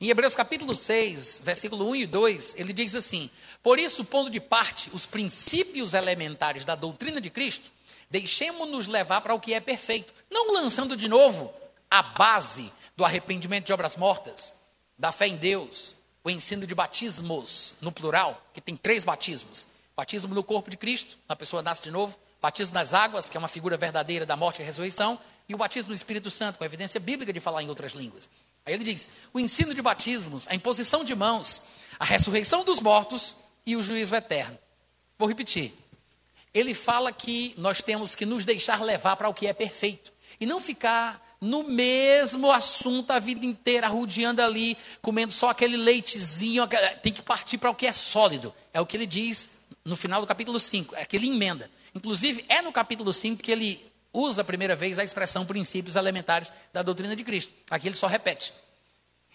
[0.00, 3.30] Em Hebreus capítulo 6, versículo 1 e 2, ele diz assim:
[3.62, 7.70] Por isso, pondo de parte os princípios elementares da doutrina de Cristo,
[8.10, 11.52] deixemos-nos levar para o que é perfeito, não lançando de novo
[11.90, 14.60] a base do arrependimento de obras mortas,
[14.98, 15.96] da fé em Deus,
[16.26, 21.16] o ensino de batismos, no plural, que tem três batismos: batismo no corpo de Cristo,
[21.28, 24.60] a pessoa nasce de novo, batismo nas águas, que é uma figura verdadeira da morte
[24.60, 25.16] e ressurreição,
[25.48, 28.28] e o batismo no Espírito Santo, com a evidência bíblica de falar em outras línguas.
[28.64, 33.36] Aí ele diz: o ensino de batismos, a imposição de mãos, a ressurreição dos mortos
[33.64, 34.58] e o juízo eterno.
[35.16, 35.72] Vou repetir.
[36.52, 40.46] Ele fala que nós temos que nos deixar levar para o que é perfeito e
[40.46, 46.66] não ficar no mesmo assunto a vida inteira, rodeando ali, comendo só aquele leitezinho,
[47.02, 48.54] tem que partir para o que é sólido.
[48.72, 51.70] É o que ele diz no final do capítulo 5, é que ele emenda.
[51.94, 56.52] Inclusive, é no capítulo 5 que ele usa a primeira vez a expressão princípios elementares
[56.72, 57.52] da doutrina de Cristo.
[57.70, 58.52] Aqui ele só repete.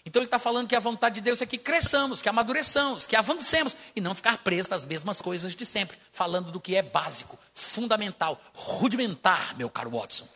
[0.04, 3.14] Então ele está falando que a vontade de Deus é que cresçamos, que amadureçamos, que
[3.14, 7.38] avancemos e não ficar presos nas mesmas coisas de sempre, falando do que é básico,
[7.54, 10.28] fundamental, rudimentar, meu caro Watson.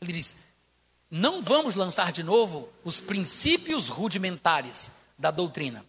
[0.00, 0.36] Ele diz:
[1.16, 5.86] não vamos lançar de novo os princípios rudimentares da doutrina.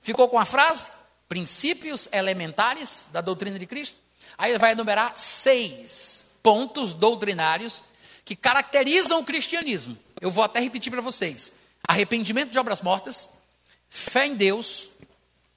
[0.00, 0.90] Ficou com a frase?
[1.28, 3.98] Princípios elementares da doutrina de Cristo?
[4.38, 7.84] Aí ele vai enumerar seis pontos doutrinários
[8.24, 9.94] que caracterizam o cristianismo.
[10.22, 13.42] Eu vou até repetir para vocês: arrependimento de obras mortas,
[13.90, 14.92] fé em Deus,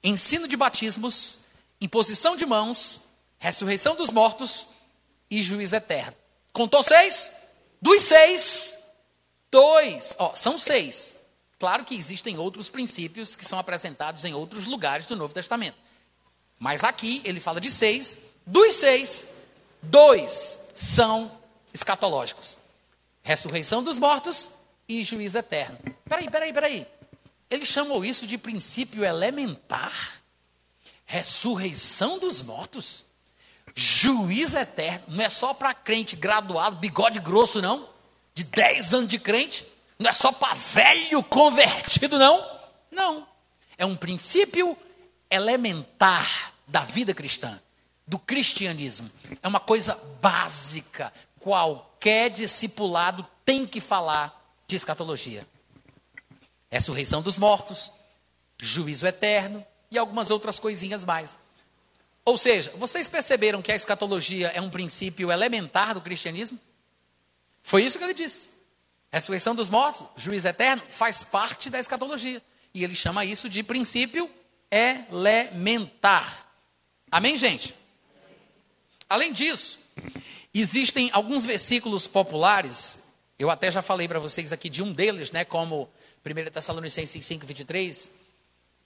[0.04, 1.38] ensino de batismos,
[1.80, 3.00] imposição de mãos,
[3.38, 4.72] ressurreição dos mortos
[5.30, 6.14] e juízo eterno.
[6.52, 7.47] Contou seis?
[7.80, 8.78] Dos seis,
[9.50, 11.16] dois, ó, são seis.
[11.58, 15.76] Claro que existem outros princípios que são apresentados em outros lugares do Novo Testamento.
[16.58, 18.18] Mas aqui ele fala de seis.
[18.46, 19.28] Dos seis,
[19.82, 21.30] dois são
[21.72, 22.58] escatológicos:
[23.22, 24.50] ressurreição dos mortos
[24.88, 25.78] e juízo eterno.
[26.08, 26.86] Peraí, peraí, peraí.
[27.50, 30.22] Ele chamou isso de princípio elementar?
[31.06, 33.06] Ressurreição dos mortos?
[33.74, 35.04] Juízo eterno.
[35.08, 37.88] Não é só para crente graduado, bigode grosso, não.
[38.34, 39.66] De 10 anos de crente.
[39.98, 42.44] Não é só para velho convertido, não.
[42.90, 43.26] Não.
[43.76, 44.76] É um princípio
[45.30, 47.60] elementar da vida cristã,
[48.06, 49.10] do cristianismo.
[49.42, 51.12] É uma coisa básica.
[51.38, 54.34] Qualquer discipulado tem que falar
[54.66, 55.46] de escatologia.
[56.70, 57.92] Ressurreição dos mortos,
[58.60, 61.38] juízo eterno e algumas outras coisinhas mais.
[62.28, 66.60] Ou seja, vocês perceberam que a escatologia é um princípio elementar do cristianismo?
[67.62, 68.50] Foi isso que ele disse.
[69.10, 72.42] Ressurreição dos mortos, juízo eterno, faz parte da escatologia.
[72.74, 74.30] E ele chama isso de princípio
[74.70, 76.46] elementar.
[77.10, 77.74] Amém, gente?
[79.08, 79.90] Além disso,
[80.52, 85.46] existem alguns versículos populares, eu até já falei para vocês aqui de um deles, né,
[85.46, 85.88] como
[86.22, 88.27] 1 Tessalonicenses 5, 23,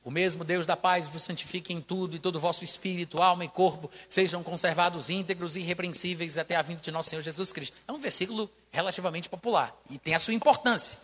[0.05, 3.45] o mesmo Deus da paz vos santifique em tudo, e todo o vosso espírito, alma
[3.45, 7.77] e corpo sejam conservados íntegros e irrepreensíveis até a vinda de nosso Senhor Jesus Cristo.
[7.87, 10.99] É um versículo relativamente popular e tem a sua importância.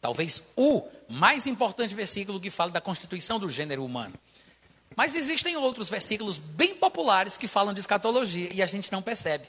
[0.00, 4.14] Talvez o mais importante versículo que fala da constituição do gênero humano.
[4.96, 9.46] Mas existem outros versículos bem populares que falam de escatologia e a gente não percebe.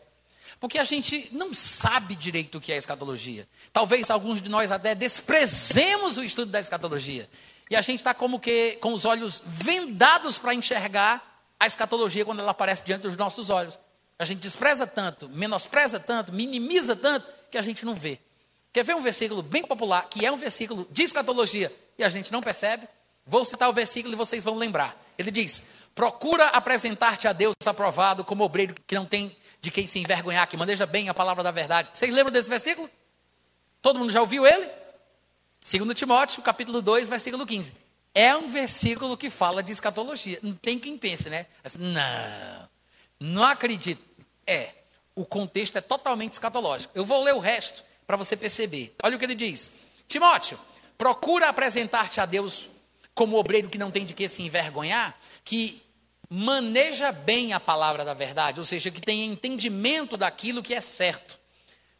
[0.59, 3.47] Porque a gente não sabe direito o que é escatologia.
[3.71, 7.29] Talvez alguns de nós até desprezemos o estudo da escatologia.
[7.69, 12.39] E a gente está como que com os olhos vendados para enxergar a escatologia quando
[12.39, 13.79] ela aparece diante dos nossos olhos.
[14.17, 18.19] A gente despreza tanto, menospreza tanto, minimiza tanto, que a gente não vê.
[18.73, 22.31] Quer ver um versículo bem popular, que é um versículo de escatologia, e a gente
[22.31, 22.87] não percebe?
[23.25, 24.95] Vou citar o versículo e vocês vão lembrar.
[25.17, 29.99] Ele diz: Procura apresentar-te a Deus aprovado como obreiro que não tem de quem se
[29.99, 31.89] envergonhar, que maneja bem a palavra da verdade.
[31.93, 32.89] Vocês lembram desse versículo?
[33.81, 34.67] Todo mundo já ouviu ele?
[35.59, 37.73] Segundo Timóteo, capítulo 2, versículo 15.
[38.13, 40.39] É um versículo que fala de escatologia.
[40.41, 41.45] Não tem quem pense, né?
[41.77, 42.69] Não,
[43.19, 44.03] não acredito.
[44.47, 44.73] É,
[45.15, 46.91] o contexto é totalmente escatológico.
[46.95, 48.95] Eu vou ler o resto para você perceber.
[49.03, 49.81] Olha o que ele diz.
[50.07, 50.57] Timóteo,
[50.97, 52.69] procura apresentar-te a Deus
[53.13, 55.83] como obreiro que não tem de que se envergonhar, que
[56.29, 61.37] maneja bem a palavra da verdade, ou seja, que tem entendimento daquilo que é certo.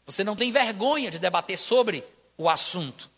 [0.06, 2.02] Você não tem vergonha de debater sobre
[2.38, 3.09] o assunto.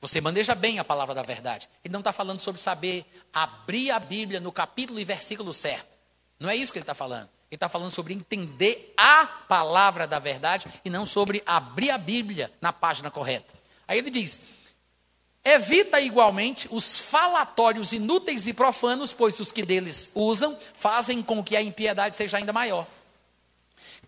[0.00, 1.68] Você maneja bem a palavra da verdade.
[1.84, 5.98] Ele não está falando sobre saber abrir a Bíblia no capítulo e versículo certo.
[6.38, 7.28] Não é isso que ele está falando.
[7.50, 12.50] Ele está falando sobre entender a palavra da verdade e não sobre abrir a Bíblia
[12.60, 13.52] na página correta.
[13.86, 14.60] Aí ele diz:
[15.44, 21.56] Evita igualmente os falatórios inúteis e profanos, pois os que deles usam fazem com que
[21.56, 22.86] a impiedade seja ainda maior.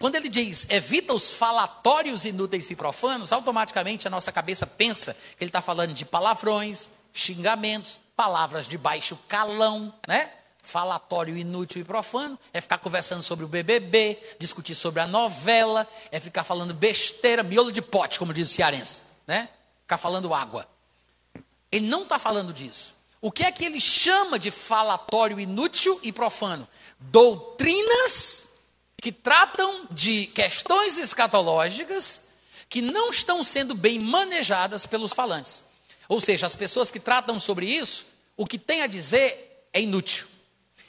[0.03, 5.45] Quando ele diz evita os falatórios inúteis e profanos, automaticamente a nossa cabeça pensa que
[5.45, 10.29] ele está falando de palavrões, xingamentos, palavras de baixo calão, né?
[10.61, 16.19] Falatório inútil e profano é ficar conversando sobre o BBB, discutir sobre a novela, é
[16.19, 19.49] ficar falando besteira, miolo de pote, como diz o cearense, né?
[19.83, 20.67] Ficar falando água.
[21.71, 22.97] Ele não está falando disso.
[23.21, 26.67] O que é que ele chama de falatório inútil e profano?
[26.99, 28.52] Doutrinas
[29.03, 32.35] que tratam de questões escatológicas
[32.69, 35.65] que não estão sendo bem manejadas pelos falantes.
[36.09, 40.29] Ou seja, as pessoas que tratam sobre isso, o que tem a dizer é inútil.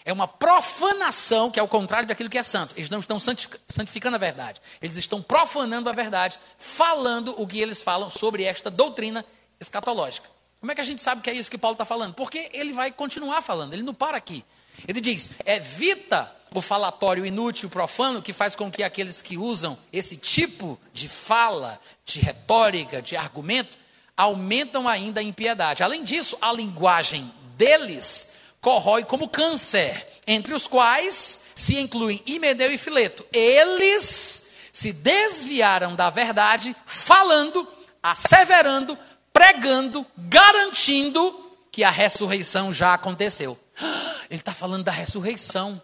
[0.06, 2.76] É uma profanação, que é o contrário daquilo que é santo.
[2.78, 4.62] Eles não estão santificando a verdade.
[4.80, 9.26] Eles estão profanando a verdade, falando o que eles falam sobre esta doutrina
[9.60, 10.30] escatológica.
[10.60, 12.14] Como é que a gente sabe que é isso que Paulo está falando?
[12.14, 14.46] Porque ele vai continuar falando, ele não para aqui.
[14.88, 20.18] Ele diz: evita o falatório inútil, profano, que faz com que aqueles que usam esse
[20.18, 23.78] tipo de fala, de retórica, de argumento,
[24.16, 25.84] aumentam ainda a impiedade.
[25.84, 32.78] Além disso, a linguagem deles corrói como câncer, entre os quais se incluem Imedeu e
[32.78, 33.26] Fileto.
[33.34, 37.68] Eles se desviaram da verdade, falando,
[38.02, 38.98] asseverando,
[39.32, 43.60] pregando, garantindo que a ressurreição já aconteceu.
[44.30, 45.82] Ele está falando da ressurreição,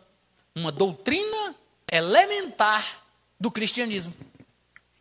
[0.56, 1.56] uma doutrina
[1.91, 2.86] elementar
[3.39, 4.14] do cristianismo.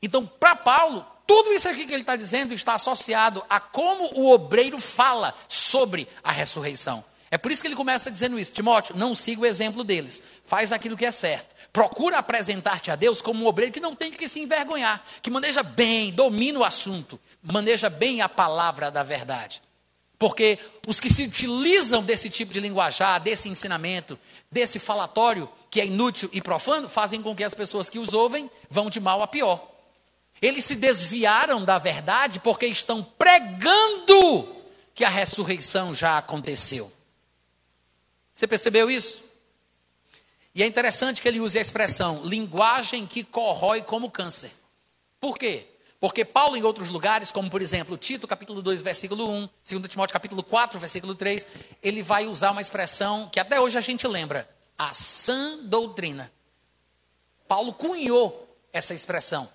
[0.02, 4.32] Então, para Paulo, tudo isso aqui que ele está dizendo está associado a como o
[4.32, 7.04] obreiro fala sobre a ressurreição.
[7.30, 8.52] É por isso que ele começa dizendo isso.
[8.52, 10.22] Timóteo, não siga o exemplo deles.
[10.46, 11.54] Faz aquilo que é certo.
[11.72, 15.62] Procura apresentar-te a Deus como um obreiro que não tem que se envergonhar, que maneja
[15.62, 19.60] bem, domina o assunto, maneja bem a palavra da verdade.
[20.18, 24.18] Porque os que se utilizam desse tipo de linguajar, desse ensinamento,
[24.50, 28.50] desse falatório que é inútil e profano, fazem com que as pessoas que os ouvem
[28.68, 29.64] vão de mal a pior.
[30.40, 34.56] Eles se desviaram da verdade porque estão pregando
[34.94, 36.90] que a ressurreição já aconteceu.
[38.34, 39.28] Você percebeu isso?
[40.54, 44.50] E é interessante que ele use a expressão linguagem que corrói como câncer.
[45.20, 45.66] Por quê?
[46.00, 50.12] Porque Paulo, em outros lugares, como por exemplo Tito, capítulo 2, versículo 1, 2 Timóteo,
[50.12, 51.46] capítulo 4, versículo 3,
[51.82, 56.30] ele vai usar uma expressão que até hoje a gente lembra: a sã doutrina.
[57.48, 59.48] Paulo cunhou essa expressão,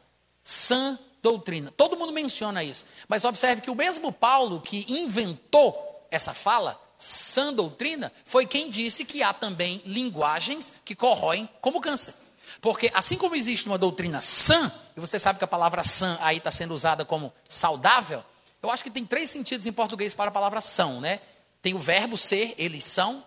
[0.44, 1.72] sã doutrina.
[1.78, 2.88] Todo mundo menciona isso.
[3.08, 9.06] Mas observe que o mesmo Paulo que inventou essa fala, sã doutrina, foi quem disse
[9.06, 12.14] que há também linguagens que corroem como câncer.
[12.62, 16.38] Porque assim como existe uma doutrina sã, e você sabe que a palavra sã aí
[16.38, 18.24] está sendo usada como saudável,
[18.62, 21.20] eu acho que tem três sentidos em português para a palavra são, né?
[21.62, 23.24] Tem o verbo ser, eles são,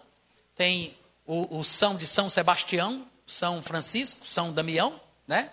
[0.54, 0.96] tem
[1.26, 5.50] o, o São de São Sebastião, São Francisco, São Damião, né?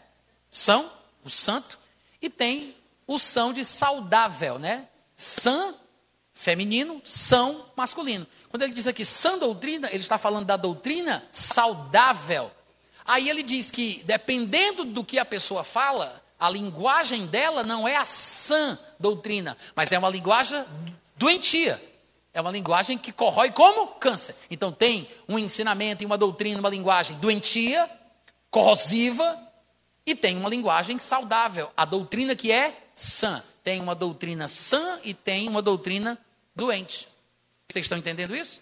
[0.50, 0.90] São,
[1.24, 1.80] o santo,
[2.22, 4.88] e tem o São de saudável, né?
[5.18, 5.76] Sã
[6.34, 8.28] feminino, são masculino.
[8.50, 12.52] Quando ele diz aqui sã doutrina, ele está falando da doutrina saudável.
[13.06, 17.96] Aí ele diz que, dependendo do que a pessoa fala, a linguagem dela não é
[17.96, 20.64] a sã doutrina, mas é uma linguagem
[21.16, 21.82] doentia.
[22.34, 24.36] É uma linguagem que corrói como câncer.
[24.50, 27.90] Então tem um ensinamento e uma doutrina, uma linguagem doentia,
[28.50, 29.40] corrosiva,
[30.06, 33.42] e tem uma linguagem saudável, a doutrina que é sã.
[33.64, 36.20] Tem uma doutrina sã e tem uma doutrina
[36.54, 37.08] doente.
[37.70, 38.62] Vocês estão entendendo isso?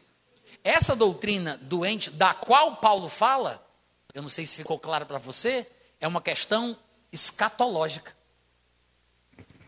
[0.63, 3.65] Essa doutrina doente, da qual Paulo fala,
[4.14, 6.78] eu não sei se ficou claro para você, é uma questão
[7.12, 8.16] escatológica.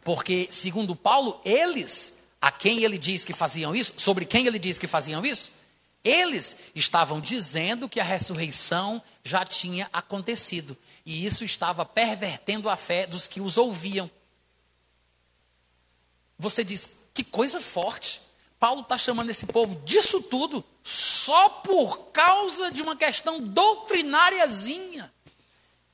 [0.03, 4.77] Porque, segundo Paulo, eles, a quem ele diz que faziam isso, sobre quem ele diz
[4.77, 5.63] que faziam isso,
[6.03, 10.77] eles estavam dizendo que a ressurreição já tinha acontecido.
[11.05, 14.11] E isso estava pervertendo a fé dos que os ouviam.
[16.37, 18.21] Você diz, que coisa forte.
[18.59, 25.11] Paulo está chamando esse povo disso tudo só por causa de uma questão doutrináriazinha.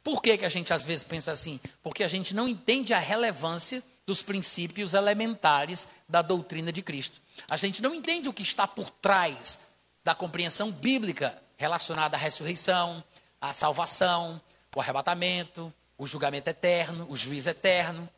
[0.04, 1.60] Por que, que a gente às vezes pensa assim?
[1.84, 7.22] Porque a gente não entende a relevância dos princípios elementares da doutrina de Cristo.
[7.48, 9.68] A gente não entende o que está por trás
[10.04, 13.04] da compreensão bíblica relacionada à ressurreição,
[13.40, 14.42] à salvação,
[14.76, 18.10] o arrebatamento, o julgamento eterno, o juízo eterno.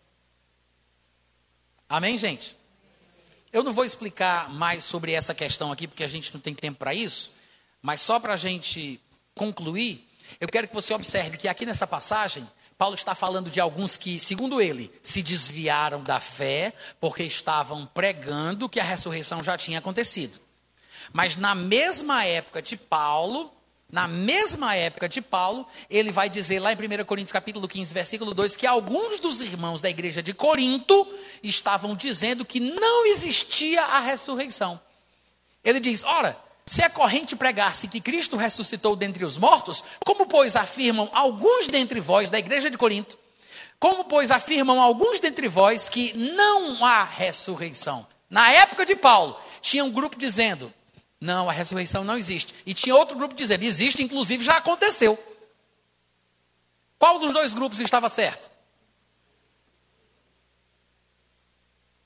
[1.89, 2.55] Amém, gente?
[3.53, 6.79] Eu não vou explicar mais sobre essa questão aqui, porque a gente não tem tempo
[6.79, 7.37] para isso,
[7.81, 9.01] mas só para a gente
[9.35, 10.07] concluir,
[10.39, 12.47] eu quero que você observe que aqui nessa passagem,
[12.77, 18.69] Paulo está falando de alguns que, segundo ele, se desviaram da fé porque estavam pregando
[18.69, 20.39] que a ressurreição já tinha acontecido.
[21.11, 23.51] Mas na mesma época de Paulo,
[23.91, 28.33] na mesma época de Paulo, ele vai dizer lá em 1 Coríntios capítulo 15, versículo
[28.33, 31.05] 2, que alguns dos irmãos da igreja de Corinto
[31.43, 34.79] estavam dizendo que não existia a ressurreição.
[35.63, 40.55] Ele diz: Ora, se é corrente pregar-se que Cristo ressuscitou dentre os mortos, como, pois,
[40.55, 43.19] afirmam alguns dentre vós da igreja de Corinto?
[43.77, 48.07] Como, pois, afirmam alguns dentre vós que não há ressurreição?
[48.29, 50.73] Na época de Paulo, tinha um grupo dizendo:
[51.21, 52.55] não, a ressurreição não existe.
[52.65, 55.17] E tinha outro grupo dizendo: existe, inclusive já aconteceu.
[56.97, 58.49] Qual dos dois grupos estava certo?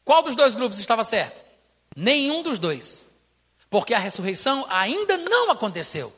[0.03, 1.43] Qual dos dois grupos estava certo?
[1.95, 3.15] Nenhum dos dois.
[3.69, 6.13] Porque a ressurreição ainda não aconteceu.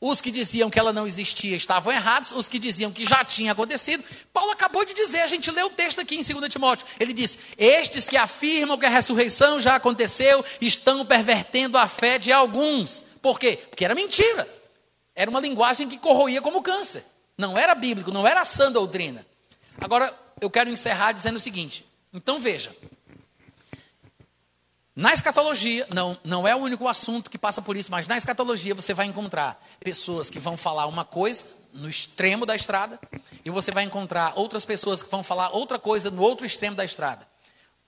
[0.00, 3.50] Os que diziam que ela não existia estavam errados, os que diziam que já tinha
[3.50, 4.04] acontecido.
[4.32, 6.86] Paulo acabou de dizer, a gente lê o texto aqui em 2 Timóteo.
[7.00, 12.30] Ele diz: Estes que afirmam que a ressurreição já aconteceu estão pervertendo a fé de
[12.30, 13.06] alguns.
[13.20, 13.58] Por quê?
[13.68, 14.48] Porque era mentira.
[15.16, 17.04] Era uma linguagem que corroía como câncer.
[17.36, 19.26] Não era bíblico, não era sã doutrina.
[19.80, 22.70] Agora, eu quero encerrar dizendo o seguinte: então veja,
[24.98, 28.74] na escatologia, não, não é o único assunto que passa por isso, mas na escatologia
[28.74, 32.98] você vai encontrar pessoas que vão falar uma coisa no extremo da estrada,
[33.44, 36.84] e você vai encontrar outras pessoas que vão falar outra coisa no outro extremo da
[36.84, 37.24] estrada.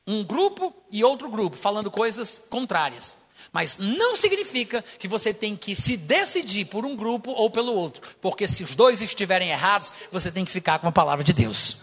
[0.06, 3.24] Um grupo e outro grupo falando coisas contrárias.
[3.52, 8.08] Mas não significa que você tem que se decidir por um grupo ou pelo outro,
[8.20, 11.82] porque se os dois estiverem errados, você tem que ficar com a palavra de Deus.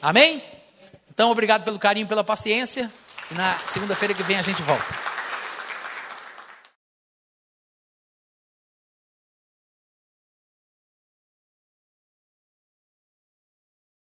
[0.00, 0.42] Amém?
[1.10, 2.90] Então, obrigado pelo carinho, pela paciência.
[3.30, 5.15] E na segunda-feira que vem a gente volta.